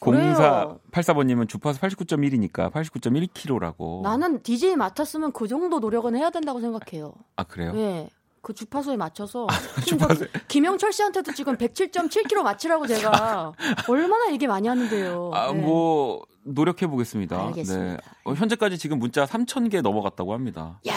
[0.00, 0.78] 그래요.
[0.92, 4.02] 0484번님은 주파수 89.1이니까 89.1kg라고.
[4.02, 7.12] 나는 DJ 맡았으면 그 정도 노력은 해야 된다고 생각해요.
[7.36, 7.72] 아 그래요?
[7.72, 8.08] 네.
[8.42, 9.46] 그 주파수에 맞춰서
[9.86, 10.28] 주파수에.
[10.48, 13.52] 김영철 씨한테도 지금 107.7kg 맞추라고 제가
[13.88, 15.30] 얼마나 얘기 많이 하는데요.
[15.34, 15.60] 아, 네.
[15.60, 17.46] 뭐 노력해 보겠습니다.
[17.48, 18.02] 알겠습니다.
[18.24, 20.80] 어, 현재까지 지금 문자 3,000개 넘어갔다고 합니다.
[20.88, 20.94] 야,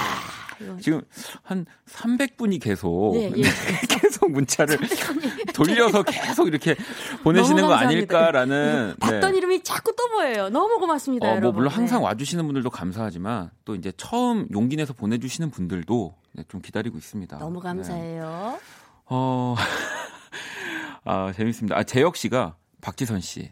[0.82, 1.02] 지금
[1.44, 3.42] 한 300분이 계속 예, 예.
[3.90, 4.78] 계속 문자를
[5.54, 6.76] 돌려서 계속 이렇게
[7.24, 7.74] 보내시는 거.
[7.74, 9.38] 아닐까라는 봤던 네.
[9.38, 10.50] 이름이 자꾸 또 보여요.
[10.50, 11.44] 너무 고맙습니다, 어, 여러분.
[11.44, 12.06] 뭐 물론 항상 네.
[12.06, 17.38] 와주시는 분들도 감사하지만 또 이제 처음 용기 내서 보내주시는 분들도 네, 좀 기다리고 있습니다.
[17.40, 17.64] 너무 네.
[17.64, 18.60] 감사해요.
[19.06, 19.56] 어,
[21.04, 21.78] 아 재밌습니다.
[21.78, 23.52] 아 재혁 씨가 박지선 씨,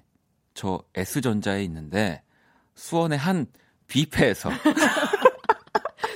[0.53, 2.21] 저 S 전자에 있는데
[2.75, 3.47] 수원의 한
[3.87, 4.49] 뷔페에서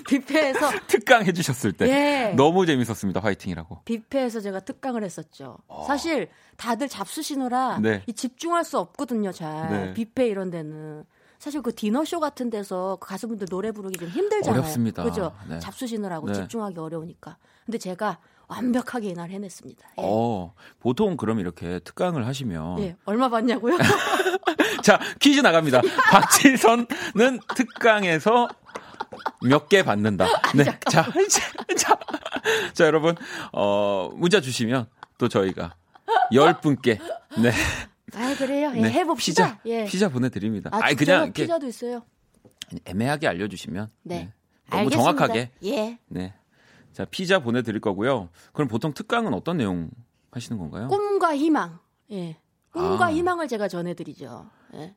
[0.08, 2.34] 뷔페에서 특강 해주셨을 때 예.
[2.36, 3.20] 너무 재밌었습니다.
[3.20, 3.82] 화이팅이라고.
[3.86, 5.58] 뷔페에서 제가 특강을 했었죠.
[5.88, 7.80] 사실 다들 잡수시느라 어.
[7.80, 8.04] 네.
[8.08, 9.70] 이 집중할 수 없거든요, 잘.
[9.70, 9.94] 네.
[9.94, 11.06] 뷔페 이런 데는.
[11.40, 14.62] 사실 그 디너쇼 같은 데서 그 가수분들 노래 부르기 좀 힘들잖아요.
[14.62, 15.04] 어렵습니다.
[15.04, 15.34] 그죠?
[15.50, 15.60] 네.
[15.60, 16.34] 잡수시느라고 네.
[16.36, 17.36] 집중하기 어려우니까.
[17.66, 19.88] 근데 제가 완벽하게 이날 해냈습니다.
[19.90, 19.94] 예.
[19.98, 23.78] 어, 보통 그럼 이렇게 특강을 하시면 예, 얼마 받냐고요?
[24.84, 25.82] 자 퀴즈 나갑니다.
[26.12, 28.48] 박지선은 특강에서
[29.42, 30.26] 몇 개 받는다.
[30.56, 31.12] 네, 자, 자,
[31.78, 31.98] 자,
[32.74, 33.16] 자, 여러분
[33.52, 34.88] 어 문자 주시면
[35.18, 35.76] 또 저희가
[36.34, 37.00] 열 분께
[37.42, 37.52] 네,
[38.16, 38.72] 아 그래요.
[38.76, 39.58] 예, 네, 해봅시다.
[39.58, 39.86] 피자 예.
[39.86, 40.70] 피자 보내드립니다.
[40.74, 40.96] 아, 아니?
[40.96, 42.04] 그냥 이렇게 피자도 있어요.
[42.86, 44.32] 애매하게 알려주시면 네.
[44.70, 44.98] 너무 알겠습니다.
[44.98, 46.00] 정확하게 예.
[46.08, 46.34] 네.
[46.92, 48.30] 자 피자 보내드릴 거고요.
[48.54, 49.90] 그럼 보통 특강은 어떤 내용
[50.32, 50.88] 하시는 건가요?
[50.88, 51.80] 꿈과 희망.
[52.12, 52.38] 예.
[52.72, 53.12] 꿈과 아.
[53.12, 54.50] 희망을 제가 전해드리죠.
[54.76, 54.96] 예.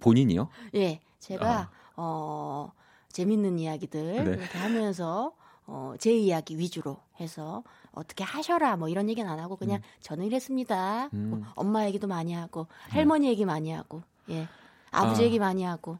[0.00, 0.48] 본인이요?
[0.74, 1.00] 예.
[1.20, 2.72] 제가 어
[3.12, 4.24] 재밌는 이야기들 아.
[4.24, 4.30] 네.
[4.32, 5.32] 이렇게 하면서
[5.66, 11.08] 어, 제 이야기 위주로 해서 어떻게 하셔라 뭐 이런 얘기는 안 하고 그냥 저는 이랬습니다.
[11.12, 11.30] 음.
[11.30, 14.48] 뭐 엄마 얘기도 많이 하고 할머니 얘기 많이 하고 예.
[14.90, 15.24] 아버지 아.
[15.24, 15.98] 얘기 많이 하고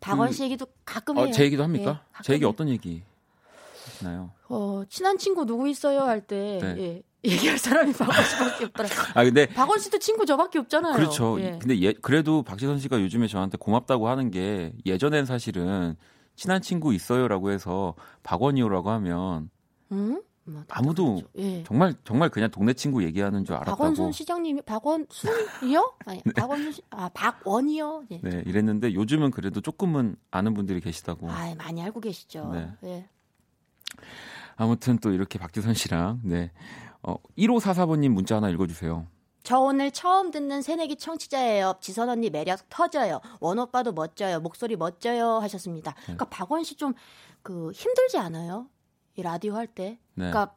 [0.00, 1.26] 박원 씨 얘기도 가끔 해요.
[1.28, 2.02] 어, 제 얘기도 합니까?
[2.18, 3.02] 예, 제 얘기 어떤 얘기
[3.84, 4.30] 하시나요?
[4.48, 6.76] 어, 친한 친구 누구 있어요 할때 네.
[6.78, 7.02] 예.
[7.24, 8.88] 얘기할 사람이 박원 씨밖에 없더라.
[9.14, 10.94] 아 근데 박원 씨도 친구 저밖에 없잖아요.
[10.94, 11.40] 그렇죠.
[11.40, 11.58] 예.
[11.58, 15.96] 근데 예, 그래도 박지선 씨가 요즘에 저한테 고맙다고 하는 게 예전엔 사실은
[16.36, 19.50] 친한 친구 있어요라고 해서 박원이요라고 하면
[19.92, 20.22] 응?
[20.46, 21.62] 뭐, 아무도 예.
[21.64, 23.76] 정말 정말 그냥 동네 친구 얘기하는 줄 알았다고.
[23.76, 25.94] 박원순 시장님이 박원순이요?
[26.04, 28.04] 아니 박원순 시, 아 박원이요?
[28.10, 28.20] 예.
[28.22, 31.30] 네, 이랬는데 요즘은 그래도 조금은 아는 분들이 계시다고.
[31.30, 32.50] 아 많이 알고 계시죠.
[32.52, 32.70] 네.
[32.84, 33.08] 예.
[34.56, 36.52] 아무튼 또 이렇게 박지선 씨랑 네.
[37.02, 39.06] 어, 1544번님 문자 하나 읽어주세요.
[39.44, 41.74] 저 오늘 처음 듣는 새내기 청취자예요.
[41.80, 43.20] 지선 언니 매력 터져요.
[43.40, 44.40] 원 오빠도 멋져요.
[44.40, 45.34] 목소리 멋져요.
[45.38, 45.92] 하셨습니다.
[45.92, 46.02] 네.
[46.04, 46.94] 그러니까 박원 씨 좀
[47.42, 48.70] 그 힘들지 않아요?
[49.16, 49.98] 이 라디오 할 때.
[50.14, 50.30] 네.
[50.30, 50.54] 그러니까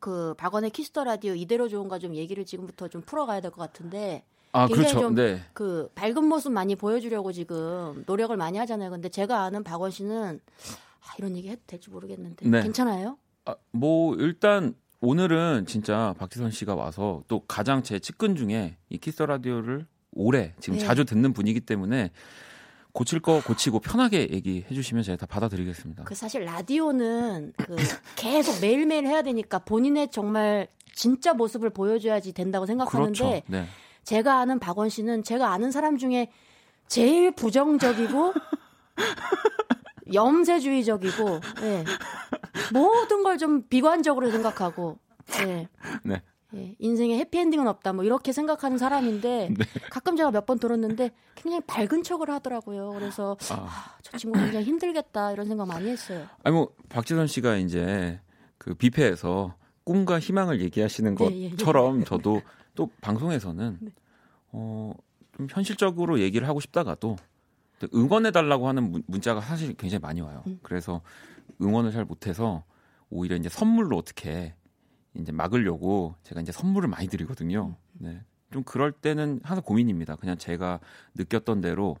[0.00, 4.24] 그 박원의 Kiss the Radio 이대로 좋은가 좀 얘기를 지금부터 좀 풀어가야 될 것 같은데
[4.50, 5.06] 아 굉장히 그렇죠.
[5.06, 5.40] 좀 네.
[5.52, 8.90] 그 밝은 모습 많이 보여주려고 지금 노력을 많이 하잖아요.
[8.90, 10.40] 근데 제가 아는 박원 씨는
[11.00, 12.60] 아, 이런 얘기 해도 될지 모르겠는데 네.
[12.62, 13.18] 괜찮아요?
[13.44, 19.22] 아, 뭐 일단 오늘은 진짜 박지선 씨가 와서 또 가장 제 측근 중에 이 Kiss
[19.22, 20.84] the Radio를 오래 지금 네.
[20.84, 22.10] 자주 듣는 분이기 때문에
[22.92, 26.04] 고칠 거 고치고 편하게 얘기해 주시면 제가 다 받아드리겠습니다.
[26.04, 27.76] 그 사실 라디오는 그
[28.16, 33.42] 계속 매일매일 해야 되니까 본인의 정말 진짜 모습을 보여줘야지 된다고 생각하는데 그렇죠.
[33.48, 33.66] 네.
[34.04, 36.30] 제가 아는 박원 씨는 제가 아는 사람 중에
[36.88, 38.32] 제일 부정적이고
[40.12, 41.84] 염세주의적이고 예.
[42.72, 44.98] 모든 걸 좀 비관적으로 생각하고
[45.46, 45.68] 예.
[46.04, 46.22] 네.
[46.54, 49.64] 예, 인생에 해피엔딩은 없다 뭐 이렇게 생각하는 사람인데 네.
[49.90, 52.90] 가끔 제가 몇 번 들었는데 굉장히 밝은 척을 하더라고요.
[52.92, 53.54] 그래서 아.
[53.54, 56.24] 아, 저 친구 굉장히 힘들겠다 이런 생각 많이 했어요.
[56.44, 58.20] 아니 뭐 박지선 씨가 이제
[58.58, 59.54] 그 뷔페에서
[59.84, 61.50] 꿈과 희망을 얘기하시는 예, 예, 예.
[61.50, 62.40] 것처럼 저도
[62.74, 63.78] 또 방송에서는
[64.52, 64.92] 어,
[65.36, 67.16] 좀 현실적으로 얘기를 하고 싶다가도 또
[67.94, 70.42] 응원해 달라고 하는 문- 문자가 사실 굉장히 많이 와요.
[70.46, 70.58] 음.
[70.62, 71.02] 그래서
[71.60, 72.64] 응원을 잘 못해서
[73.10, 74.54] 오히려 이제 선물로 어떻게
[75.14, 77.76] 이제 막으려고 제가 이제 선물을 많이 드리거든요.
[77.94, 78.22] 네.
[78.52, 80.16] 좀 그럴 때는 항상 고민입니다.
[80.16, 80.80] 그냥 제가
[81.14, 81.96] 느꼈던 대로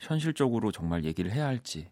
[0.00, 1.90] 현실적으로 정말 얘기를 해야 할지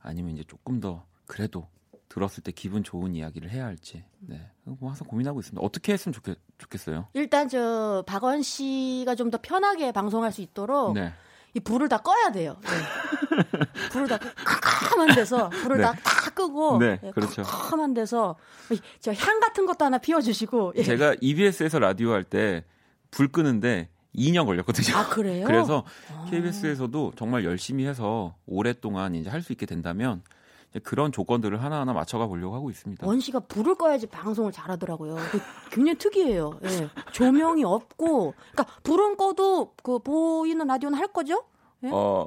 [0.00, 1.68] 아니면 이제 조금 더 그래도
[2.08, 4.04] 들었을 때 기분 좋은 이야기를 해야 할지.
[4.20, 4.48] 네.
[4.64, 5.60] 뭐 항상 고민하고 있습니다.
[5.64, 7.08] 어떻게 했으면 좋겠, 좋겠어요?
[7.14, 11.12] 일단 저 박원 씨가 좀 더 편하게 방송할 수 있도록 네.
[11.56, 12.56] 이 불을 다 꺼야 돼요.
[12.60, 12.68] 네.
[13.90, 15.82] 불을 다 캄캄한 데서 불을 네.
[15.84, 17.42] 다, 다 끄고 네, 예, 그렇죠.
[17.42, 18.36] 캄캄한 데서
[19.00, 20.82] 저 향 같은 것도 하나 피워주시고 예.
[20.82, 22.62] 제가 EBS에서 라디오 할 때
[23.10, 24.96] 불 끄는데 2년 걸렸거든요.
[24.96, 25.46] 아 그래요?
[25.48, 26.26] 그래서 아.
[26.30, 30.22] KBS에서도 정말 열심히 해서 오랫동안 이제 할 수 있게 된다면
[30.82, 33.06] 그런 조건들을 하나하나 맞춰가 보려고 하고 있습니다.
[33.06, 35.14] 원 씨가 불을 꺼야지 방송을 잘하더라고요.
[35.30, 35.40] 그
[35.70, 36.58] 굉장히 특이해요.
[36.64, 36.88] 예.
[37.12, 41.44] 조명이 없고, 그러니까 불은 꺼도 그 보이는 라디오는 할 거죠?
[41.84, 41.90] 예?
[41.92, 42.26] 어,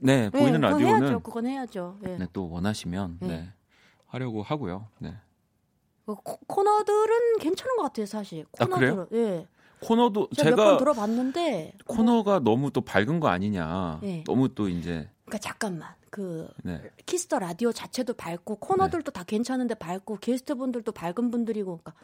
[0.00, 1.20] 네, 예, 보이는 라디오는 해야죠.
[1.20, 1.98] 그건 해야죠.
[2.06, 2.16] 예.
[2.16, 3.28] 네, 또 원하시면 네.
[3.28, 3.52] 네.
[4.06, 4.86] 하려고 하고요.
[4.98, 5.14] 네.
[6.06, 8.46] 그 코- 코너들은 괜찮은 것 같아요, 사실.
[8.58, 9.06] 아, 코너들은.
[9.12, 9.46] 예.
[9.82, 13.98] 코너도 제가 몇번 제가 들어봤는데, 코너가 너무 또 밝은 거 아니냐.
[14.02, 14.24] 네.
[14.26, 15.88] 너무 또 이제 그러니까 잠깐만.
[16.10, 16.82] 그 네.
[17.06, 21.94] Kiss the Radio 자체도 밝고 코너들도 다 괜찮은데 밝고 게스트분들도 밝은 분들이고 그러니까,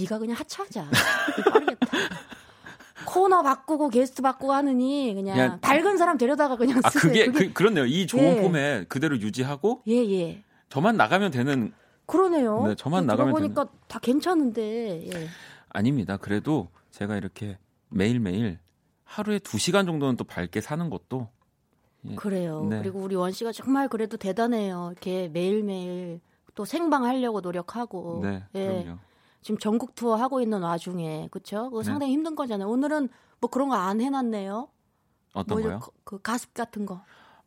[0.00, 0.88] 네가 그냥 하차하자.
[1.52, 1.86] 빠르겠다.
[3.04, 7.10] 코너 바꾸고 게스트 바꾸고 하느니 그냥, 그냥- 밝은 사람 데려다가 그냥 아 쓰세요.
[7.32, 7.84] 그게 그, 그렇네요.
[7.84, 8.40] 이 좋은 예.
[8.40, 10.44] 포맷 그대로 유지하고 예, 예.
[10.68, 11.72] 저만 나가면 되는
[12.06, 12.64] 그러네요.
[12.68, 15.08] 네, 저만 나가면 보니까 다 괜찮은데.
[15.12, 15.28] 예.
[15.70, 16.16] 아닙니다.
[16.16, 18.58] 그래도 제가 이렇게 매일매일
[19.04, 21.41] 하루에 두 시간 정도는 또 밝게 사는 것도 예.
[22.16, 22.64] 그래요.
[22.64, 22.78] 네.
[22.80, 24.88] 그리고 우리 원 씨가 정말 그래도 대단해요.
[24.92, 26.20] 이렇게 매일매일
[26.54, 28.20] 또 생방 하려고 노력하고.
[28.22, 28.82] 네, 예.
[28.82, 28.98] 그럼요.
[29.40, 31.70] 지금 전국 투어 하고 있는 와중에 그렇죠?
[31.72, 31.82] 네.
[31.82, 32.68] 상당히 힘든 거잖아요.
[32.68, 33.08] 오늘은
[33.40, 34.68] 뭐 그런 거 안 해놨네요.
[35.34, 35.80] 어떤 뭐 거요?
[35.80, 37.02] 그, 그 가습 같은 거.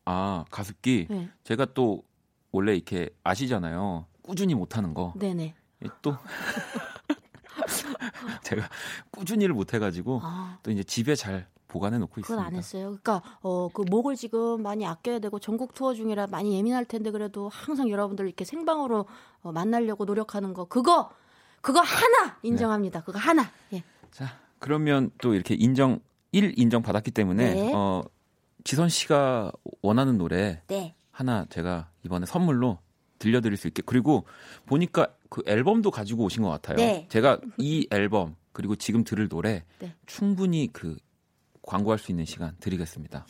[0.05, 1.29] 아 가습기 네.
[1.43, 2.03] 제가 또
[2.51, 4.05] 원래 이렇게 아시잖아요.
[4.21, 5.13] 꾸준히 못하는 거.
[5.17, 5.55] 네네.
[5.83, 6.15] 예, 또
[8.43, 8.67] 제가
[9.11, 12.45] 꾸준히를 못해가지고 아, 또 이제 집에 잘 보관해 놓고 그건 있습니다.
[12.45, 12.83] 안 했어요.
[13.03, 17.49] 그러니까 어 그 목을 지금 많이 아껴야 되고 전국 투어 중이라 많이 예민할 텐데 그래도
[17.49, 19.05] 항상 여러분들 이렇게 생방으로
[19.41, 21.09] 어, 만나려고 노력하는 거 그거
[21.61, 23.03] 그거 하나 인정합니다.
[23.03, 23.43] 그거 하나.
[23.73, 23.83] 예.
[24.11, 25.99] 자 그러면 또 이렇게 인정
[26.31, 27.71] 1 인정 받았기 때문에 네.
[27.73, 28.03] 어,
[28.63, 29.51] 지선 씨가
[29.81, 30.95] 원하는 노래 네.
[31.11, 32.79] 하나 제가 이번에 선물로
[33.19, 34.25] 들려드릴 수 있게 그리고
[34.65, 36.77] 보니까 그 앨범도 가지고 오신 것 같아요.
[36.77, 37.07] 네.
[37.09, 39.93] 제가 이 앨범 그리고 지금 들을 노래 네.
[40.05, 40.97] 충분히 그
[41.65, 43.25] 광고할 수 있는 시간 드리겠습니다.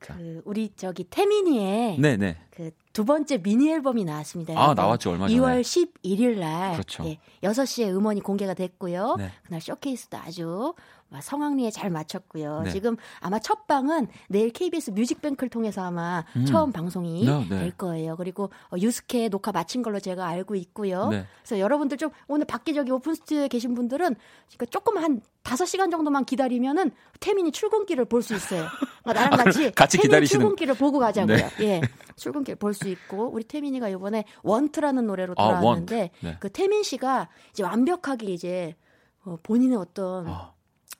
[0.00, 0.16] 자.
[0.16, 2.36] 그 우리 저기 태민이의 네네.
[2.50, 4.52] 그두 번째 미니 앨범이 나왔습니다.
[4.56, 5.38] 아 나왔죠 얼마 전에.
[5.40, 7.04] 2월 11일 날 그렇죠.
[7.06, 9.14] 예, 6시에 음원이 공개가 됐고요.
[9.16, 9.30] 네.
[9.46, 10.74] 그날 쇼케이스도 아주
[11.20, 12.62] 성황리에 잘 마쳤고요.
[12.64, 12.70] 네.
[12.70, 16.44] 지금 아마 첫 방은 내일 KBS 뮤직뱅크를 통해서 아마 음.
[16.46, 17.58] 처음 방송이 네, 네.
[17.60, 18.16] 될 거예요.
[18.16, 21.08] 그리고 어, 유스케 녹화 마친 걸로 제가 알고 있고요.
[21.08, 21.26] 네.
[21.42, 24.14] 그래서 여러분들 좀 오늘 밖에 저기 오픈 스튜디오에 계신 분들은
[24.48, 28.66] 그러니까 조금 한 5시간 정도만 기다리면은 태민이 출근길을 볼 수 있어요.
[29.02, 31.36] 그러니까 나랑 같이, 아, 같이 태민 기다리시는- 출근길을 보고 가자고요.
[31.36, 31.50] 네.
[31.60, 31.80] 예.
[32.20, 36.26] 출근길 볼 수 있고 우리 태민이가 이번에 Want라는 노래로 아, 돌아왔는데 Want.
[36.26, 36.36] 네.
[36.38, 38.76] 그 태민 씨가 이제 완벽하게 이제
[39.24, 40.52] 어, 본인의 어떤 아,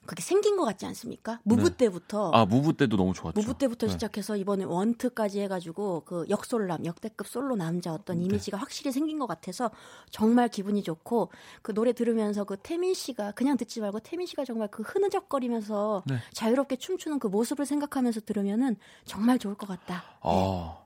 [0.05, 1.39] 그게 생긴 것 같지 않습니까?
[1.43, 1.77] 무브 네.
[1.77, 3.39] 때부터 아 무브 때도 너무 좋았죠.
[3.39, 3.93] 무브 때부터 네.
[3.93, 8.25] 시작해서 이번에 원트까지 해가지고 그 역솔남 역대급 솔로 남자 어떤 네.
[8.25, 9.69] 이미지가 확실히 생긴 것 같아서
[10.09, 11.29] 정말 기분이 좋고
[11.61, 16.17] 그 노래 들으면서 그 태민 씨가 그냥 듣지 말고 태민 씨가 정말 그 흐느적거리면서 네.
[16.33, 20.03] 자유롭게 춤추는 그 모습을 생각하면서 들으면은 정말 좋을 것 같다.
[20.21, 20.80] 아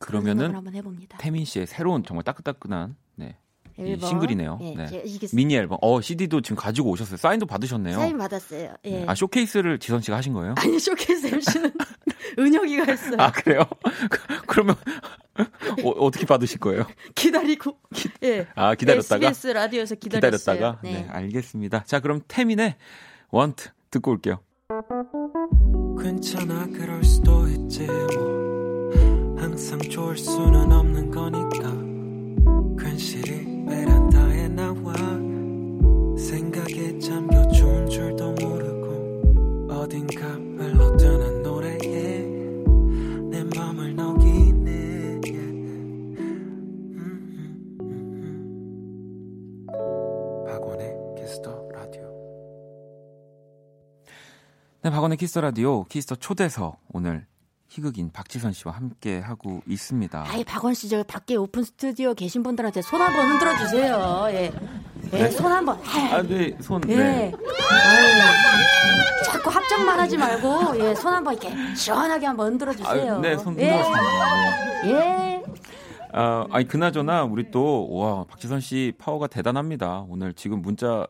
[0.00, 1.18] 그러면은 한번 해봅니다.
[1.18, 3.36] 태민 씨의 새로운 정말 따끈따끈한 네.
[3.76, 4.58] 싱글이네요.
[4.62, 5.04] 예, 네.
[5.32, 5.78] 미니 앨범.
[5.80, 7.16] 어 CD도 지금 가지고 오셨어요.
[7.16, 7.96] 사인도 받으셨네요.
[7.96, 8.74] 사인 받았어요.
[8.84, 9.04] 예.
[9.06, 10.54] 아 쇼케이스를 지선 씨가 하신 거예요?
[10.58, 11.72] 아니 쇼케이스 MC는
[12.38, 13.16] 은혁이가 했어요.
[13.18, 13.62] 아 그래요?
[14.46, 14.74] 그러면
[15.84, 16.84] 어, 어떻게 받으실 거예요?
[17.14, 17.78] 기다리고
[18.22, 18.46] 예.
[18.54, 20.56] 아 기다렸다가 SBS 라디오에서 기다렸어요.
[20.56, 21.02] 기다렸다가 네.
[21.02, 21.84] 네 알겠습니다.
[21.84, 22.76] 자 그럼 태민의
[23.30, 24.40] WANT 듣고 올게요.
[26.02, 28.29] 괜찮아 그럴 수도 있지 뭐
[29.60, 31.70] 항상 좋을 수는 없는 거니까
[32.82, 34.94] 괜시리 베란다에 나와
[36.16, 42.22] 생각에 잠겨 좋은 줄도 모르고 어딘가 흘러드는 노래에
[43.28, 46.16] 내 맘을 녹이네 음,
[46.96, 47.84] 음, 음,
[49.66, 49.66] 음.
[50.46, 52.10] 박원의 키스 더 라디오
[54.80, 57.26] 네 박원의 키스 더 라디오 키스 더 초대석 오늘
[57.70, 60.24] 희극인 박지선 씨와 함께 하고 있습니다.
[60.28, 64.26] 아이 박원 씨 저 밖에 오픈 스튜디오 계신 분들한테 손 한번 흔들어 주세요.
[64.30, 64.52] 예.
[65.12, 65.80] 예, 손 한번.
[65.86, 66.96] 아이, 아 네 손 예.
[66.96, 67.32] 네.
[67.70, 73.14] 아유, 자꾸 합장만 하지 말고 예, 손 한번 이렇게 시원하게 한번 흔들어 주세요.
[73.14, 73.70] 아, 네 손 예.
[73.70, 74.82] 흔들었습니다.
[74.82, 74.90] 네.
[74.90, 75.42] 예.
[76.12, 80.06] 아, 아니 그나저나 우리 또 와 박지선 씨 파워가 대단합니다.
[80.08, 81.06] 오늘 지금 문자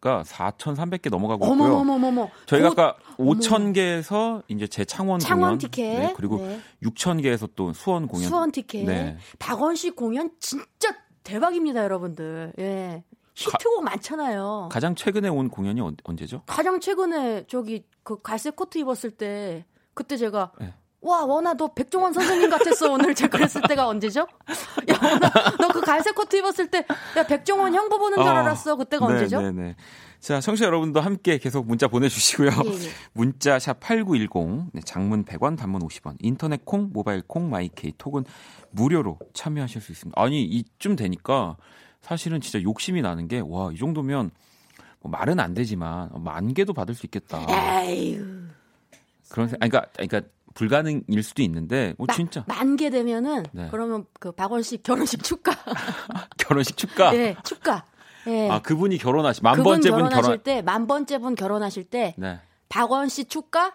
[0.00, 1.62] 가 4,300개 넘어가고 있고요.
[1.74, 2.30] 어머머머머머.
[2.46, 5.98] 저희가 곧 아까 5,000개에서 이제 제 창원, 창원 공연, 티켓.
[5.98, 6.58] 네, 그리고 네.
[6.82, 8.28] 6,000개에서 또 수원 공연.
[8.28, 8.84] 수원 티켓.
[8.84, 9.16] 네.
[9.38, 12.54] 박원식 공연 진짜 대박입니다, 여러분들.
[12.58, 13.04] 예.
[13.34, 14.68] 히트곡 많잖아요.
[14.72, 16.42] 가장 최근에 온 공연이 언- 언제죠?
[16.46, 20.74] 가장 최근에 저기 그 갈색 코트 입었을 때 그때 제가 네.
[21.02, 24.20] 와 원아 너 백종원 선생님 같았어 오늘 제가 그랬을 때가 언제죠?
[24.20, 26.84] 야 원아 너 그 갈색 코트 입었을 때
[27.16, 29.40] 야 백종원 형부 보는 줄 아, 알았어 그때가 네, 언제죠?
[29.40, 29.76] 네, 네.
[30.20, 32.50] 자, 청취자 여러분도 함께 계속 문자 보내주시고요.
[32.66, 32.90] 예, 예.
[33.14, 38.26] 문자 샵 8910, 네, 장문 100원, 단문 50원, 인터넷 콩, 모바일 콩, 마이케이, 톡은
[38.70, 40.20] 무료로 참여하실 수 있습니다.
[40.22, 41.56] 아니, 이쯤 되니까
[42.02, 44.30] 사실은 진짜 욕심이 나는 게, 와, 이 정도면
[45.00, 47.46] 뭐 말은 안 되지만 만 개도 받을 수 있겠다.
[47.48, 48.42] 에휴
[49.30, 50.20] 그런 생 그러니까, 그러니까
[50.54, 53.68] 불가능일 수도 있는데, 뭐 진짜 만개 되면은 네.
[53.70, 55.52] 그러면 그 박원식 결혼식 축가
[56.38, 57.14] 결혼식 축가.
[57.16, 57.84] 예 축가
[58.26, 60.42] 예 아, 그분이 결혼하시, 만 번째 분 결혼하실 결혼.
[60.42, 62.40] 때만 번째 분 결혼하실 때 네.
[62.68, 63.74] 박원식 축가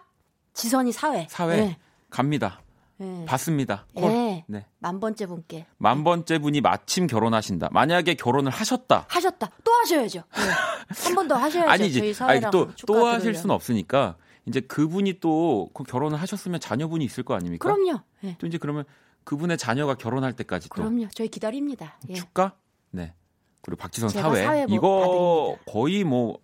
[0.53, 1.77] 지선이 사회 사회 예.
[2.09, 2.61] 갑니다.
[3.01, 3.25] 예.
[3.25, 3.85] 받습니다.
[3.93, 4.09] 콜.
[4.11, 4.45] 예.
[4.47, 4.65] 네.
[4.79, 7.69] 만 번째 분께 만 번째 분이 마침 결혼하신다.
[7.71, 9.05] 만약에 결혼을 하셨다.
[9.09, 9.49] 하셨다.
[9.65, 10.23] 또 하셔야죠.
[10.31, 11.67] 한 번 더 하셔야죠.
[11.71, 11.99] 아니지.
[12.01, 13.35] 아니 사회랑 또, 축가 또 하실.
[13.35, 14.15] 수는 없으니까
[14.45, 17.73] 이제 그분이 또그 결혼을 하셨으면 자녀분이 있을 거 아닙니까?
[17.73, 17.99] 그럼요.
[18.23, 18.35] 예.
[18.37, 18.83] 또 이제 그러면
[19.23, 21.07] 그분의 자녀가 결혼할 때까지 또 그럼요.
[21.13, 21.97] 저희 기다립니다.
[22.09, 22.13] 예.
[22.13, 22.55] 축가?
[22.91, 23.13] 네.
[23.61, 24.43] 그리고 박지선 사회.
[24.43, 26.39] 사회 뭐 이거 거의 뭐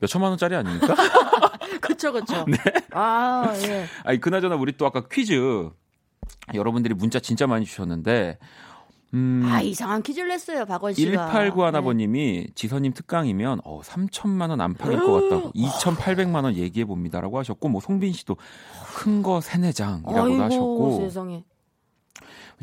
[0.00, 0.94] 몇천만 원짜리 아닙니까?
[1.80, 2.44] 그쵸, 그쵸.
[2.48, 2.56] 네.
[2.90, 3.86] 아, 예.
[4.04, 5.70] 아니 그나저나 우리 또 아까 퀴즈
[6.54, 8.38] 여러분들이 문자 진짜 많이 주셨는데
[9.14, 11.30] 음 아, 이상한 퀴즈를 냈어요, 박원 씨가.
[11.32, 17.80] 1891아버님이 지선님 특강이면 어 3천만 원 안팎일 것 같다고 2,800만 원 얘기해 봅니다라고 하셨고 뭐
[17.80, 18.36] 송빈 씨도
[18.96, 21.44] 큰 거 세네 장이라고도 아이고, 하셨고 세상에.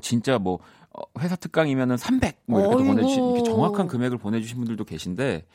[0.02, 0.60] 진짜 뭐
[0.92, 2.84] 어, 회사 특강이면은 300뭐 이렇게 어이구.
[2.86, 5.46] 보내주신 이렇게 정확한 금액을 보내주신 분들도 계신데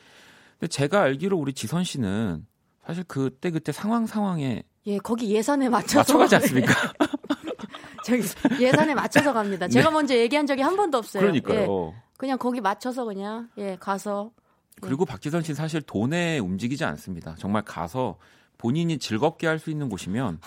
[0.58, 2.46] 근데 제가 알기로 우리 지선 씨는
[2.84, 5.98] 사실 그때 그때 상황 상황에 예, 거기 예산에 맞춰서.
[6.18, 6.72] 맞춰가지 않습니까?
[8.04, 8.22] 저기
[8.60, 9.68] 예산에 맞춰서 갑니다.
[9.68, 9.94] 제가 네.
[9.94, 11.22] 먼저 얘기한 적이 한 번도 없어요.
[11.22, 11.92] 그러니까요.
[11.94, 14.30] 예, 그냥 거기 맞춰서 그냥 예 가서
[14.80, 17.34] 그리고 박지선 씨는 사실 돈에 움직이지 않습니다.
[17.38, 18.16] 정말 가서
[18.58, 20.40] 본인이 즐겁게 할 수 있는 곳이면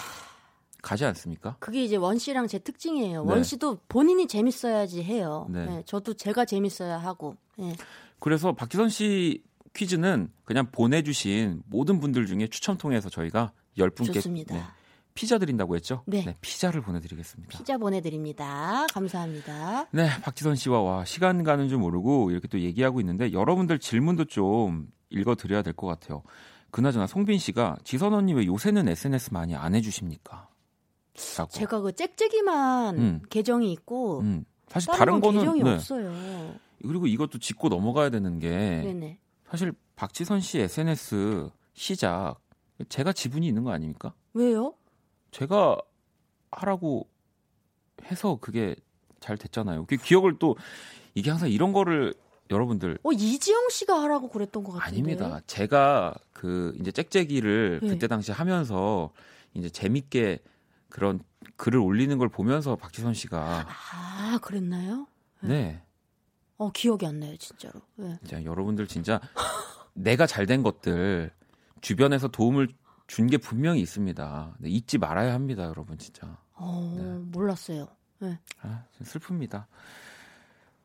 [0.82, 1.56] 가지 않습니까?
[1.60, 3.24] 그게 이제 원 씨랑 제 특징이에요.
[3.24, 3.32] 네.
[3.32, 5.48] 원 씨도 본인이 재밌어야지 해요.
[5.50, 5.66] 네.
[5.70, 7.38] 예, 저도 제가 재밌어야 하고.
[7.60, 7.74] 예.
[8.20, 9.44] 그래서 박지선 씨
[9.74, 14.76] 퀴즈는 그냥 보내주신 모든 분들 중에 추첨 통해서 저희가 10분께 좋습니다.
[15.14, 16.04] 피자 드린다고 했죠?
[16.08, 16.36] 네.
[16.42, 17.58] 피자를 보내드리겠습니다.
[17.58, 18.86] 피자 보내드립니다.
[18.94, 19.88] 감사합니다.
[19.92, 24.88] 네, 박지선 씨와 와, 시간 가는 줄 모르고 이렇게 또 얘기하고 있는데 여러분들 질문도 좀
[25.10, 26.24] 읽어드려야 될 것 같아요.
[26.72, 30.50] 그나저나 송빈 씨가 지선 언니 왜 요새는 SNS 많이 안 해주십니까?
[31.38, 31.52] 라고.
[31.52, 33.22] 제가 그 짹짹이만 음.
[33.30, 35.74] 계정이 있고 음, 사실 다른, 거는 계정이 네.
[35.76, 36.56] 없어요.
[36.82, 39.20] 그리고 이것도 짚고 넘어가야 되는 게 네네.
[39.48, 42.40] 사실 박지선 씨 SNS 시작
[42.90, 44.16] 제가 지분이 있는 거 아닙니까?
[44.34, 44.74] 왜요?
[45.34, 45.78] 제가
[46.52, 47.08] 하라고
[48.06, 48.76] 해서 그게
[49.20, 49.86] 잘 됐잖아요.
[49.86, 50.56] 그 기억을 또
[51.16, 52.14] 이게 항상 이런 거를
[52.52, 54.86] 여러분들 어 이지영 씨가 하라고 그랬던 것 같은데.
[55.14, 55.42] 아닙니다.
[55.48, 57.90] 제가 그 이제 짹짹이를 네.
[57.90, 59.12] 그때 당시 하면서
[59.54, 60.40] 이제 재밌게
[60.90, 61.20] 그런
[61.56, 65.08] 글을 올리는 걸 보면서 박지선 씨가 아 그랬나요?
[65.42, 65.82] 네.
[66.58, 67.82] 어 기억이 안 나요 진짜로.
[67.96, 68.18] 네.
[68.24, 69.20] 진짜 여러분들 진짜
[69.94, 71.32] 내가 잘 된 것들
[71.82, 72.68] 주변에서 도움을
[73.16, 74.56] 준 게 분명히 있습니다.
[74.60, 76.38] 네, 잊지 말아야 합니다, 여러분 진짜.
[76.54, 77.04] 어 네.
[77.32, 77.88] 몰랐어요.
[78.20, 78.40] 네.
[78.62, 79.66] 아, 좀 슬픕니다.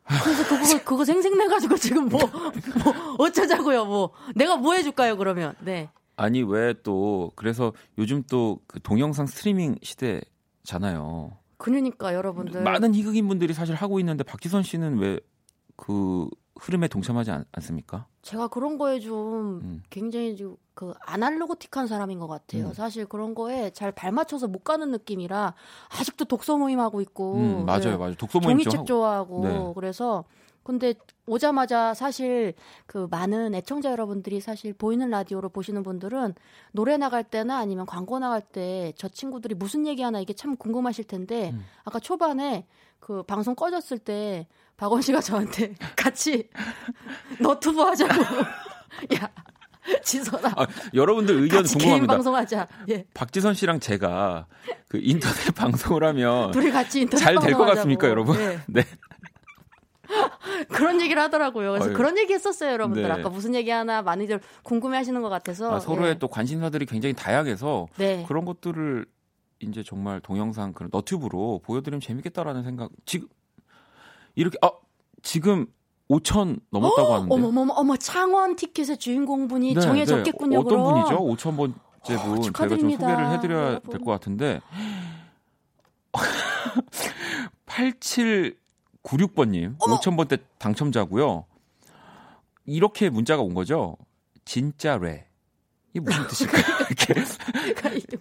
[0.06, 2.20] 그래서 그거 그거 생생내 가지고 지금 뭐
[2.82, 8.80] 뭐 어쩌자고요 뭐 내가 뭐 해줄까요 그러면 네 아니 왜 또 그래서 요즘 또 그
[8.80, 11.36] 동영상 스트리밍 시대잖아요.
[11.58, 15.20] 그러니까 여러분들 많은 희극인 분들이 사실 하고 있는데 박지선 씨는 왜
[15.76, 18.06] 그 흐름에 동참하지 않, 않습니까?
[18.22, 19.82] 제가 그런 거에 좀 음.
[19.90, 22.68] 굉장히 좀 그 아날로그틱한 사람인 것 같아요.
[22.68, 22.72] 음.
[22.72, 25.54] 사실 그런 거에 잘 발맞춰서 못 가는 느낌이라
[25.98, 27.96] 아직도 독서 모임 하고 있고 음, 맞아요, 네.
[27.96, 28.14] 맞아요.
[28.14, 28.86] 독서 모임 좀 종이책 하고.
[28.86, 29.72] 좋아하고 네.
[29.74, 30.22] 그래서
[30.68, 30.92] 근데
[31.26, 32.52] 오자마자 사실
[32.86, 36.34] 그 많은 애청자 여러분들이 사실 보이는 라디오로 보시는 분들은
[36.72, 41.04] 노래 나갈 때나 아니면 광고 나갈 때 저 친구들이 무슨 얘기 하나 이게 참 궁금하실
[41.04, 41.64] 텐데 음.
[41.84, 42.66] 아까 초반에
[43.00, 44.46] 그 방송 꺼졌을 때
[44.76, 46.50] 박원 씨가 저한테 같이
[47.40, 48.12] 너튜브 하자고
[49.16, 49.30] 야
[50.02, 52.12] 지선아 아, 여러분들 의견 궁금합니다.
[52.12, 54.46] 방송하자 예 박지선 씨랑 제가
[54.88, 57.64] 그 인터넷 방송을 하면 둘이 같이 인터넷 잘 될 것.
[57.64, 58.38] 같습니까, 여러분?
[58.38, 58.60] 예.
[58.66, 58.82] 네.
[60.70, 61.70] 그런 얘기를 하더라고요.
[61.72, 61.94] 그래서 어휴.
[61.94, 63.02] 그런 얘기 했었어요, 여러분들.
[63.02, 63.10] 네.
[63.10, 65.74] 아까 무슨 얘기 하나 많이들 궁금해 하시는 것 같아서.
[65.76, 66.18] 아, 서로의 예.
[66.18, 68.24] 또 관심사들이 굉장히 다양해서 네.
[68.26, 69.06] 그런 것들을
[69.60, 72.90] 이제 정말 동영상 그런 너튜브로 보여드리면 재밌겠다라는 생각.
[73.04, 73.28] 지금
[74.34, 74.70] 이렇게 아
[75.22, 75.66] 지금
[76.08, 77.34] 5천 넘었다고 하는데.
[77.34, 80.50] 어머머머 어머 창원 티켓의 주인공분이 네, 정해졌겠군요.
[80.50, 80.56] 네.
[80.56, 81.04] 어떤 그럼.
[81.04, 81.18] 분이죠?
[81.50, 81.74] 5천 번째
[82.24, 83.80] 분 제가 좀 소개를 해드려야.
[83.80, 84.60] 될 것 같은데
[89.08, 91.46] 8796번님 5천 번대 당첨자고요.
[92.66, 93.96] 이렇게 문자가 온 거죠.
[94.44, 95.26] 진짜 레.
[95.94, 96.64] 이게 무슨 뜻일까요?
[96.90, 97.24] 이렇게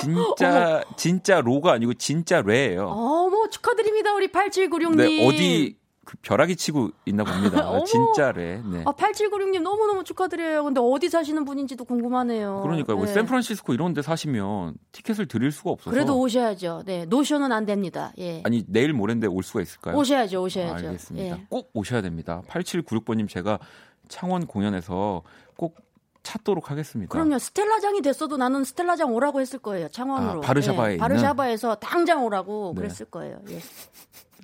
[0.00, 2.86] 진짜 진짜 로가 아니고 진짜 레예요.
[2.88, 4.96] 어머 축하드립니다 우리 8796님.
[4.96, 7.68] 네, 어디 그 벼락이 치고 있나 봅니다.
[7.70, 7.84] 어머.
[7.84, 8.60] 진짜 레.
[8.64, 8.82] 네.
[8.84, 10.64] 아 8796님 너무너무 축하드려요.
[10.64, 12.60] 근데 어디 사시는 분인지도 궁금하네요.
[12.62, 13.12] 그러니까 뭐 네.
[13.12, 16.82] 샌프란시스코 이런 데 사시면 티켓을 드릴 수가 없어서 그래도 오셔야죠.
[16.86, 18.12] 네 노쇼는 안 됩니다.
[18.18, 18.42] 예.
[18.44, 19.96] 아니 내일 모레인데 올 수가 있을까요?
[19.96, 20.86] 오셔야죠, 오셔야죠.
[20.86, 21.36] 알겠습니다.
[21.36, 21.46] 예.
[21.48, 22.42] 꼭 오셔야 됩니다.
[22.48, 23.60] 8796번님 제가
[24.08, 25.22] 창원 공연에서
[25.56, 25.76] 꼭
[26.24, 27.10] 찾도록 하겠습니다.
[27.10, 27.38] 그럼요.
[27.38, 29.88] 스텔라장이 됐어도 나는 스텔라장 오라고 했을 거예요.
[29.88, 30.38] 창원으로.
[30.38, 31.00] 아, 바르샤바에 예, 있는?
[31.00, 32.82] 바르샤바에서 당장 오라고 네.
[32.82, 33.40] 그랬을 거예요.
[33.50, 33.58] 예.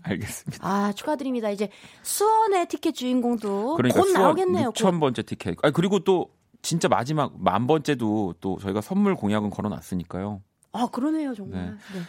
[0.02, 0.66] 알겠습니다.
[0.66, 1.50] 아 축하드립니다.
[1.50, 1.68] 이제
[2.02, 4.72] 수원의 티켓 주인공도 그러니까 곧 나오겠네요.
[4.72, 5.56] 6천 번째 티켓.
[5.62, 6.30] 아 그리고 또
[6.62, 10.42] 진짜 마지막 만 번째도 또 저희가 선물 공약은 걸어놨으니까요.
[10.72, 11.76] 아 그러네요 정말.
[11.92, 11.98] 네.
[11.98, 12.04] 네.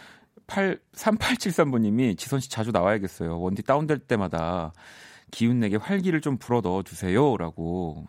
[0.47, 3.39] 8 3873번님이 지선 씨 자주 나와야겠어요.
[3.39, 4.73] 원디 다운될 때마다
[5.31, 8.07] 기운 내게 활기를 좀 불어 넣어 주세요라고.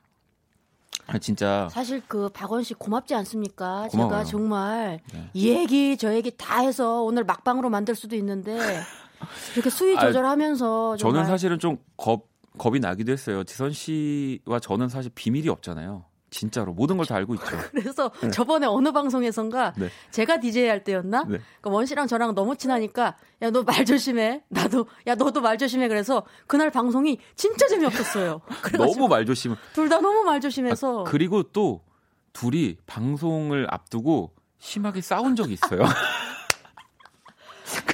[1.06, 3.88] 아 진짜 사실 그 박원 씨 고맙지 않습니까?
[3.90, 4.10] 고마워요.
[4.10, 5.30] 제가 정말 네.
[5.34, 8.56] 이 얘기 저 얘기 다 해서 오늘 막방으로 만들 수도 있는데
[9.54, 12.26] 이렇게 수위 아, 조절하면서 저는 정말 사실은 좀 겁,
[12.58, 13.44] 겁이 나기도 했어요.
[13.44, 16.04] 지선 씨와 저는 사실 비밀이 없잖아요.
[16.32, 17.46] 진짜로 모든 걸 다 알고 있죠.
[17.72, 19.88] 그래서 저번에 어느 방송에선가 네.
[20.12, 21.24] 제가 DJ 할 때였나?
[21.28, 21.38] 네.
[21.60, 24.44] 그원 씨랑 저랑 너무 친하니까 야 너 말 조심해.
[24.48, 25.88] 나도 야 너도 말 조심해.
[25.88, 28.42] 그래서 그날 방송이 진짜 재미없었어요.
[28.78, 29.56] 너무 말 조심.
[29.72, 31.82] 둘 다 너무 말 조심해서 아, 그리고 또
[32.32, 35.80] 둘이 방송을 앞두고 심하게 싸운 적이 있어요.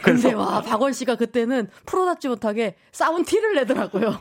[0.03, 4.21] 근데 와 박원 씨가 그때는 프로답지 못하게 싸운 티를 내더라고요.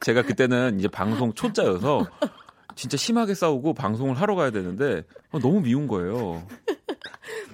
[0.00, 2.06] 제가 그때는 이제 방송 초짜여서
[2.74, 6.46] 진짜 심하게 싸우고 방송을 하러 가야 되는데 어, 너무 미운 거예요.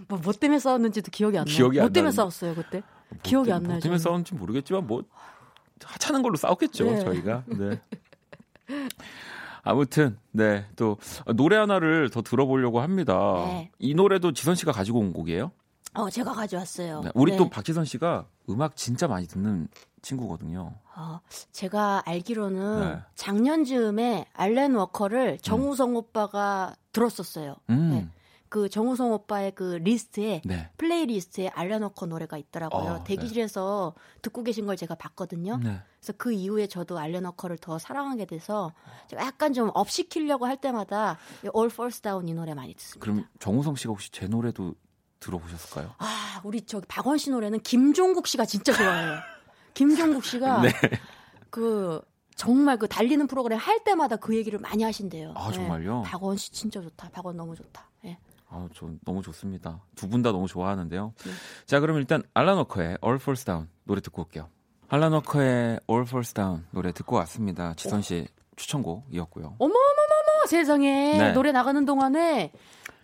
[0.08, 1.54] 뭐, 뭐 때문에 싸웠는지도 기억이 안 나요.
[1.54, 2.16] 기억이 뭐 안 때문에 나는데.
[2.16, 2.82] 싸웠어요 그때?
[3.22, 3.72] 기억이 뭐안 나요.
[3.74, 3.98] 뭐 때문에.
[3.98, 5.02] 싸웠는지 모르겠지만 뭐
[5.84, 7.04] 하찮은 걸로 싸웠겠죠 네.
[7.04, 7.44] 저희가.
[7.46, 7.80] 네.
[9.64, 10.98] 아무튼 네 또
[11.36, 13.14] 노래 하나를 더 들어보려고 합니다.
[13.46, 13.70] 네.
[13.78, 15.52] 이 노래도 지선 씨가 가지고 온 곡이에요?
[15.94, 17.02] 어 제가 가져왔어요.
[17.02, 17.38] 네, 우리 네.
[17.38, 19.68] 또 박지선 씨가 음악 진짜 많이 듣는
[20.00, 20.74] 친구거든요.
[20.96, 21.20] 어,
[21.52, 22.98] 제가 알기로는 네.
[23.14, 27.56] 작년 즈음에 알렌 워커를 정우성 오빠가 들었었어요.
[27.70, 28.08] 음, 네.
[28.48, 30.68] 그 정우성 오빠의 그 리스트에 네.
[30.76, 32.90] 플레이리스트에 알렌 워커 노래가 있더라고요.
[32.90, 35.56] 어, 대기실에서 듣고 계신 걸 제가 봤거든요.
[35.56, 35.80] 네.
[35.98, 38.72] 그래서 그 이후에 저도 알렌 워커를 더 사랑하게 돼서
[39.08, 43.00] 제가 약간 좀 업시키려고 할 때마다 이 All Falls Down 이 노래 많이 듣습니다.
[43.00, 44.74] 그럼 정우성 씨가 혹시 제 노래도
[45.22, 45.94] 들어보셨을까요?
[45.98, 49.18] 아, 우리 저기 박원 씨 노래는 김종국 씨가 진짜 좋아해요.
[49.74, 50.70] 김종국 씨가 네.
[51.50, 52.00] 그
[52.36, 55.32] 정말 그 달리는 프로그램 할 때마다 그 얘기를 많이 하신대요.
[55.36, 56.02] 아, 정말요?
[56.02, 57.10] 박원 씨 진짜 좋다.
[57.10, 57.88] 박원 너무 좋다.
[58.04, 58.18] 예.
[58.48, 59.80] 아, 저 너무 좋습니다.
[59.96, 61.14] 두 분 다 너무 좋아하는데요.
[61.24, 61.30] 네.
[61.66, 64.48] 자, 그럼 일단 알라너커의 All Falls Down 노래 듣고 올게요.
[64.88, 67.74] 알라너커의 All Falls Down 노래 듣고 왔습니다.
[67.74, 69.56] 지선 씨 추천곡이었고요.
[69.58, 71.32] 어머머머머 세상에 네.
[71.32, 72.52] 노래 나가는 동안에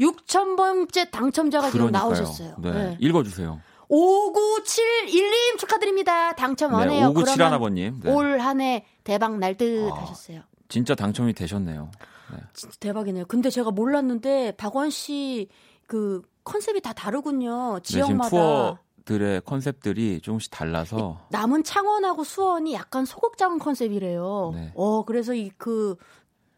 [0.00, 1.90] 6천 번째 당첨자가 지금.
[1.90, 2.54] 나오셨어요.
[2.58, 2.70] 네.
[2.72, 2.96] 네.
[3.00, 3.60] 읽어주세요.
[3.90, 6.34] 5971님 축하드립니다.
[6.34, 7.12] 당첨 안 네, 해요.
[7.14, 8.02] 5971아버님.
[8.02, 8.12] 네.
[8.12, 10.02] 올한 해 대박 날듯 아.
[10.02, 10.40] 하셨어요.
[10.68, 11.90] 진짜 당첨이 되셨네요.
[12.32, 12.38] 네.
[12.52, 13.24] 진짜 대박이네요.
[13.26, 15.48] 근데 제가 몰랐는데 박원 씨
[15.86, 17.76] 그 컨셉이 다 다르군요.
[17.76, 18.28] 네, 지역마다.
[18.28, 24.50] 투어 들의 컨셉들이 조금씩 달라서 남은 창원하고 수원이 약간 소극장 컨셉이래요.
[24.54, 24.72] 네.
[24.74, 25.96] 어, 그래서 이 그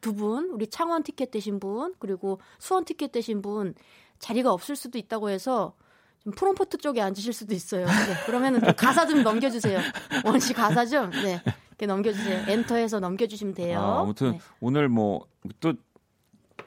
[0.01, 3.75] 두 분, 우리 창원 티켓 되신 분, 그리고 수원 티켓 되신 분
[4.19, 5.75] 자리가 없을 수도 있다고 해서
[6.23, 7.87] 좀 프롬포트 쪽에 앉으실 수도 있어요.
[7.87, 7.93] 네,
[8.27, 9.81] 그러면은 좀 가사 좀 넘겨주세요.
[10.25, 12.45] 원씨 가사 좀, 네, 이렇게 넘겨주세요.
[12.51, 13.81] enter해서 넘겨주시면 돼요.
[13.81, 14.41] 아, 아무튼 네.
[14.61, 15.31] 오늘 뭐
[15.61, 15.75] 또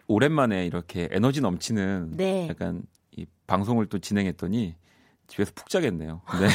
[0.08, 2.48] 오랜만에 이렇게 에너지 넘치는 네.
[2.50, 4.76] 약간 이 방송을 또 진행했더니
[5.28, 6.22] 집에서 푹 자겠네요.
[6.40, 6.48] 네.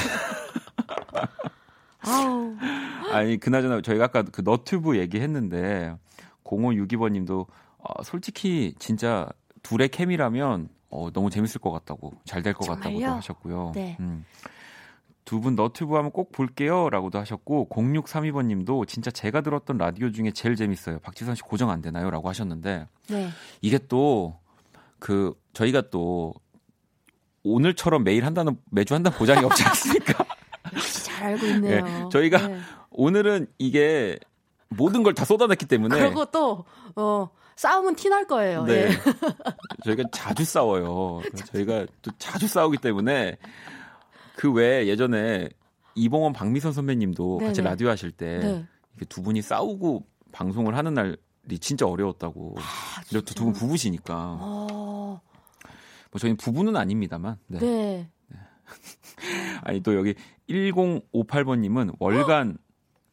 [2.01, 2.55] 아우,
[3.13, 5.97] 아니 그나저나 저희가 아까 그 너튜브 얘기했는데
[6.49, 7.47] 0562번님도
[7.79, 9.29] 어, 솔직히 진짜
[9.63, 13.05] 둘의 캠이라면 어, 너무 재밌을 것 같다고 잘 될 것 같다고도?
[13.07, 13.73] 하셨고요.
[13.75, 13.97] 네.
[14.01, 14.25] 음.
[15.25, 21.01] 두분 너튜브 하면 꼭 볼게요 라고도 하셨고 0632번님도 진짜 제가 들었던 라디오 중에 제일 재밌어요.
[21.01, 23.29] 박지선 씨 고정 안 되나요?라고 하셨는데 네.
[23.61, 24.39] 이게 또
[25.01, 26.35] 그 저희가 또
[27.45, 30.25] 오늘처럼 매일 한다는 매주 한다는 보장이 없지 않습니까?
[30.75, 31.85] 역시 잘 알고 있네요.
[31.85, 32.59] 네, 저희가 네.
[32.91, 34.19] 오늘은 이게
[34.71, 36.65] 모든 걸 다 쏟아냈기 때문에 그리고 또,
[36.97, 38.65] 어, 싸움은 티 날 거예요.
[38.65, 38.75] 네.
[38.85, 38.89] 예.
[39.85, 41.21] 저희가 자주 싸워요.
[41.53, 43.37] 저희가 또 자주 싸우기 때문에
[44.37, 45.49] 그 외에 예전에
[45.97, 47.71] 이봉원 박미선 선배님도 같이 네네.
[47.71, 48.67] 라디오 하실 때 네.
[49.09, 52.55] 분이 싸우고 방송을 하는 날이 진짜 어려웠다고.
[52.59, 54.15] 아, 그리고 두분 부부시니까.
[54.41, 55.21] 어,
[56.13, 57.39] 뭐 저희는 부부는 아닙니다만.
[57.49, 57.59] 네.
[57.59, 58.11] 네.
[59.65, 60.15] 아니 또 여기
[60.49, 62.59] 1058번님은 월간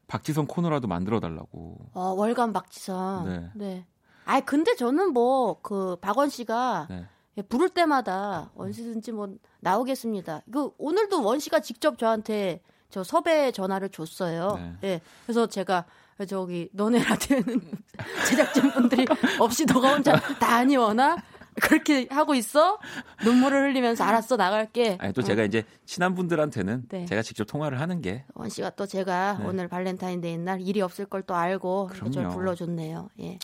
[0.08, 1.78] 박지성 코너라도 만들어 달라고.
[1.94, 3.26] 어, 월간 박지성.
[3.28, 3.50] 네.
[3.56, 3.86] 네.
[4.26, 7.06] 아이 근데 저는 뭐 그 박원 씨가 네.
[7.38, 9.30] 예, 부를 때마다 언제든지 뭐
[9.60, 10.42] 나오겠습니다.
[10.52, 14.56] 그 오늘도 원 씨가 직접 저한테 저 섭외 전화를 줬어요.
[14.56, 14.74] 네.
[14.84, 15.02] 예.
[15.26, 15.86] 그래서 제가
[16.30, 17.62] 저기 너네 라디오는
[18.30, 19.06] 제작진 분들이
[19.40, 21.18] 없이 너가 혼자 다 아니 원아
[21.62, 22.80] 그렇게 하고 있어?
[23.24, 24.98] 눈물을 흘리면서 알았어 나갈게.
[25.00, 25.24] 아니 또 어.
[25.24, 27.06] 제가 이제 친한 분들한테는 네.
[27.06, 29.46] 제가 직접 통화를 하는 게 원 씨가 또 제가 네.
[29.46, 31.90] 오늘 발렌타인데이 날 일이 없을 걸 또 알고.
[32.14, 33.10] 저를 불러줬네요.
[33.22, 33.40] 예.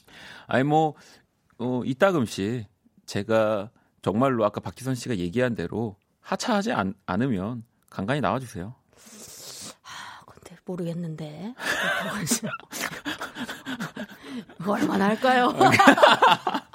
[0.48, 0.94] 아니 뭐
[1.58, 2.66] 어, 이따금씩
[3.06, 3.70] 제가
[4.02, 8.74] 정말로 아까 박지선 씨가 얘기한 대로 하차하지 않, 않으면 간간히 나와주세요.
[9.84, 11.54] 아, 근데 모르겠는데.
[12.28, 12.42] 씨.
[14.58, 15.54] 그거 얼마나 할까요?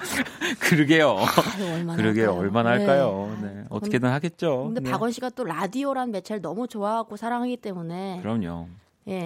[0.60, 1.16] 그러게요.
[1.18, 2.26] 아유, 얼마나 그러게요.
[2.28, 2.40] 할까요?
[2.40, 2.76] 얼마나 네.
[2.78, 3.38] 할까요?
[3.42, 3.64] 네.
[3.70, 4.64] 어떻게든 하겠죠.
[4.64, 4.90] 근데 네.
[4.90, 8.68] 박원 씨가 또 라디오란 매체를 너무 좋아하고 사랑하기 때문에 그럼요.
[9.08, 9.24] 예.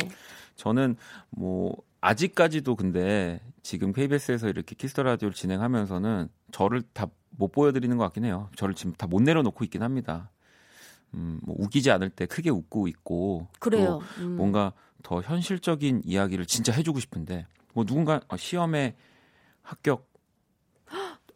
[0.57, 0.97] 저는
[1.31, 7.07] 뭐 아직까지도 근데 지금 KBS에서 이렇게 키스 더 라디오를 진행하면서는 저를 다
[7.39, 8.51] 못 보여드리는 것 같긴 해요.
[8.57, 10.31] 저를 지금 다 못 내려놓고 있긴 합니다.
[11.15, 14.01] 음, 뭐 우기지 않을 때 크게 웃고 있고 그래요.
[14.19, 14.37] 또 음.
[14.37, 18.95] 뭔가 더 현실적인 이야기를 진짜 해주고 싶은데 뭐 누군가 어, 시험에
[19.63, 20.12] 합격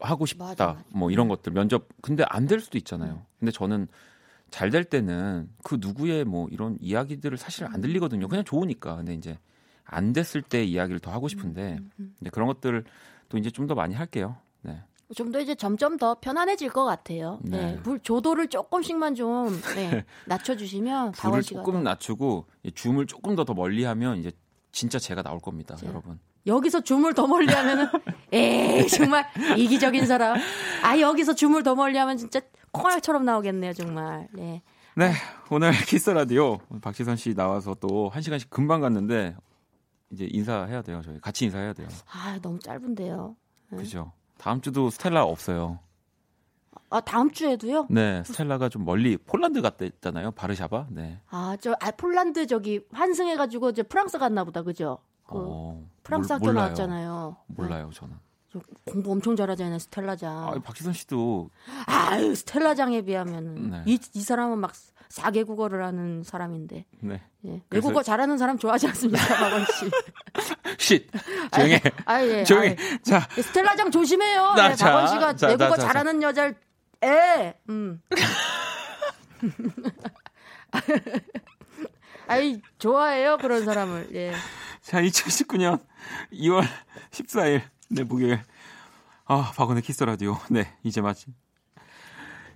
[0.01, 0.85] 하고 싶다 맞아, 맞아.
[0.91, 3.25] 뭐 이런 것들 면접 근데 안 될 수도 있잖아요.
[3.39, 3.89] 근데 저는
[4.51, 8.29] 잘 될 때는 그 누구의 뭐 이런 이야기들을 사실 안 들리거든요.
[8.29, 8.97] 그냥 좋으니까.
[8.97, 9.39] 근데 이제
[9.85, 12.85] 안 됐을 때 이야기를 더 하고 싶은데 음, 이제 그런 것들을
[13.29, 14.37] 또 이제 좀 더 많이 할게요.
[14.63, 14.81] 네.
[15.15, 17.39] 좀 더 이제 점점 더 편안해질 것 같아요.
[17.43, 17.75] 네.
[17.75, 17.83] 네.
[17.83, 23.55] 불 조도를 조금씩만 좀 네, 낮춰주시면 불을 조금 더- 낮추고 이 줌을 조금 더 더
[23.55, 24.31] 멀리하면 이제
[24.73, 25.87] 진짜 제가 나올 겁니다, 자.
[25.87, 26.19] 여러분.
[26.47, 27.89] 여기서 줌을 더 멀리 하면은
[28.33, 29.27] 에이 정말
[29.57, 30.37] 이기적인 사람.
[30.83, 32.41] 아 여기서 줌을 더 멀리 하면 진짜
[32.73, 34.29] 콩알처럼 나오겠네요 정말.
[34.33, 34.63] 네.
[34.95, 35.13] 네,
[35.51, 39.37] 오늘 키스 더 라디오 박지선 씨 나와서 또 한 시간씩 금방 갔는데
[40.11, 41.03] 이제 인사해야 돼요.
[41.05, 41.89] 저희 같이 인사해야 돼요.
[42.13, 43.37] 아 너무 짧은데요.
[43.71, 43.79] 네.
[43.79, 44.13] 그죠?
[44.39, 45.81] 다음 주도 스텔라 없어요.
[46.89, 47.89] 아 다음 주에도요?
[47.91, 50.31] 네, 스텔라가 좀 멀리 폴란드 갔다잖아요.
[50.33, 50.87] 바르샤바.
[50.91, 51.19] 네.
[51.29, 54.99] 아저 아, 폴란드 저기 환승해가지고 이제 프랑스 갔나 보다 그죠?
[55.27, 56.65] 그 어, 프랑스 몰- 학교 몰라요.
[56.65, 57.37] 나왔잖아요.
[57.49, 58.17] 몰라요, 저는.
[58.53, 60.49] 저 공부 엄청 잘하잖아요 스텔라장.
[60.49, 61.51] 아, 박지선 씨도
[61.87, 63.83] 아유 스텔라장에 비하면은 네.
[63.87, 64.73] 이, 이 사람은 막
[65.11, 67.23] 4개 국어를 하는 사람인데 네.
[67.45, 67.63] 예.
[67.69, 69.91] 그래서- 외국어 잘하는 사람 좋아하지 않습니까 박원 씨?
[70.79, 71.07] 쉿.
[71.55, 71.81] 조용해.
[72.05, 72.45] 아 예.
[72.45, 72.69] 조용히.
[72.71, 74.55] 아이, 자, 스텔라장 조심해요.
[74.55, 75.87] 나, 네, 자, 박원 씨가 자, 외국어 자, 자, 자.
[75.89, 76.55] 잘하는 여자를
[77.03, 77.55] 에.
[77.69, 78.01] 음.
[82.29, 84.09] 아이 좋아해요 그런 사람을.
[84.15, 84.33] 예.
[84.87, 85.81] 자, 2019년
[86.33, 86.63] 2월
[87.11, 88.39] 14일 네, 목요일.
[89.25, 90.37] 아, 박원의 키스 라디오.
[90.49, 91.27] 네, 이제 마치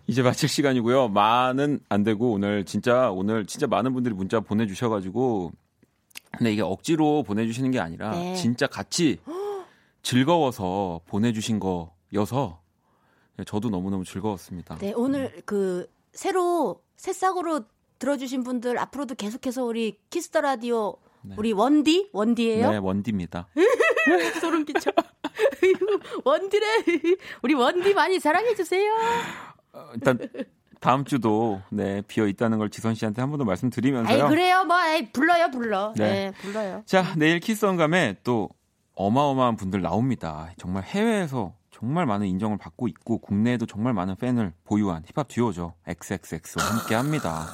[0.06, 1.08] 이제 마칠 시간이고요.
[1.08, 5.50] 많은 안 되고 오늘 진짜 오늘 진짜 많은 분들이 문자 보내 주셔 가지고
[6.30, 8.36] 근데 이게 억지로 보내 주시는 게 아니라 네.
[8.36, 9.18] 진짜 같이
[10.02, 12.60] 즐거워서 보내 주신 거여서
[13.44, 14.78] 저도 너무너무 즐거웠습니다.
[14.78, 17.64] 네 오늘 그 새로 새싹으로
[17.98, 21.34] 들어주신 분들 앞으로도 계속해서 우리 키스 더 라디오 네.
[21.38, 22.70] 우리 원디 원디예요.
[22.70, 23.48] 네, 원디입니다.
[24.40, 24.90] 소름 끼쳐.
[26.24, 26.66] 원디래.
[27.42, 28.92] 우리 원디 많이 사랑해 주세요.
[29.72, 30.18] 어, 일단
[30.80, 34.24] 다음 주도 네, 비어 있다는 걸 지선 씨한테 한 번 더 말씀드리면서요.
[34.24, 34.64] 아이 그래요.
[34.64, 35.92] 뭐 아이, 불러요, 불러.
[35.96, 36.30] 네.
[36.30, 36.82] 네, 불러요.
[36.86, 38.48] 자, 내일 키스언감에 또
[38.94, 40.50] 어마어마한 분들 나옵니다.
[40.58, 45.74] 정말 해외에서 정말 많은 인정을 받고 있고 국내에도 정말 많은 팬을 보유한 힙합 듀오죠.
[45.86, 47.46] XXX와 함께 합니다.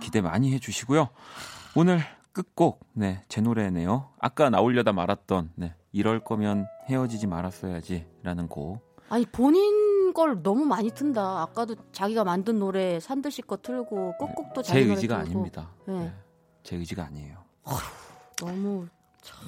[0.00, 1.08] 기대 많이 해주시고요.
[1.76, 2.00] 오늘
[2.32, 4.10] 끝곡, 네, 제 노래네요.
[4.18, 8.80] 아까 나오려다 말았던, 네, 이럴 거면 헤어지지 말았어야지 라는 곡.
[9.08, 11.42] 아니 본인 걸 너무 많이 튼다.
[11.42, 15.30] 아까도 자기가 만든 노래 산드시 거 틀고 꼭꼭도 제 자기 노래 의지가 틀고.
[15.30, 15.70] 아닙니다.
[15.86, 15.98] 네.
[15.98, 16.12] 네,
[16.62, 17.36] 제 의지가 아니에요.
[18.40, 18.86] 너무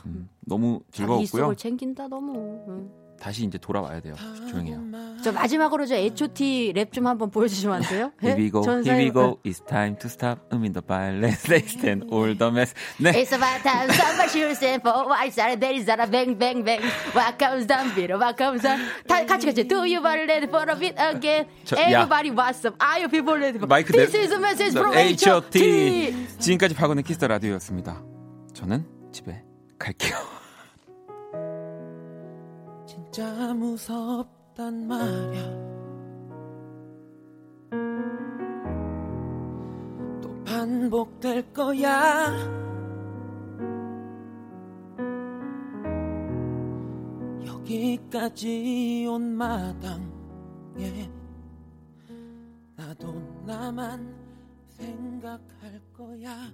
[0.07, 1.23] 음, 너무 자기 즐거웠고요.
[1.23, 2.65] 이속을 챙긴다 너무.
[2.69, 3.04] 응.
[3.25, 4.15] 다시 이제 돌아와야 돼요.
[4.51, 4.83] 조용해요.
[5.25, 8.13] 저 마지막으로 저 H.O.T 랩 좀 한번 보여주시면 안 돼요?
[8.23, 9.39] Here we go, here we go.
[9.47, 10.41] It's time to stop.
[10.53, 10.83] I'm in the.
[10.85, 12.75] Let's let's stand all the mess.
[13.01, 13.17] 네.
[13.17, 16.85] It's about time somebody shoots and for white side there is a bang bang bang
[17.17, 18.77] what comes down bitter what comes down
[19.09, 22.05] 다 같이 같이 do you want it for a bit again 저- 야.
[22.05, 24.93] everybody wants some are you people ready 마이크 this 내- is a message 자, from
[24.93, 25.57] H.O.T.
[25.65, 28.05] H.O.T 지금까지 박원의 키스터 라디오였습니다.
[28.53, 29.41] 저는 집에
[29.79, 30.44] 갈게요.
[33.15, 35.41] 진짜 무섭단 말야.
[40.21, 42.33] 또 반복 반복될 거야.
[47.47, 51.09] 여기까지 온 마당에
[52.75, 53.13] 나도
[53.47, 54.13] 나만
[54.71, 56.53] 생각할 거야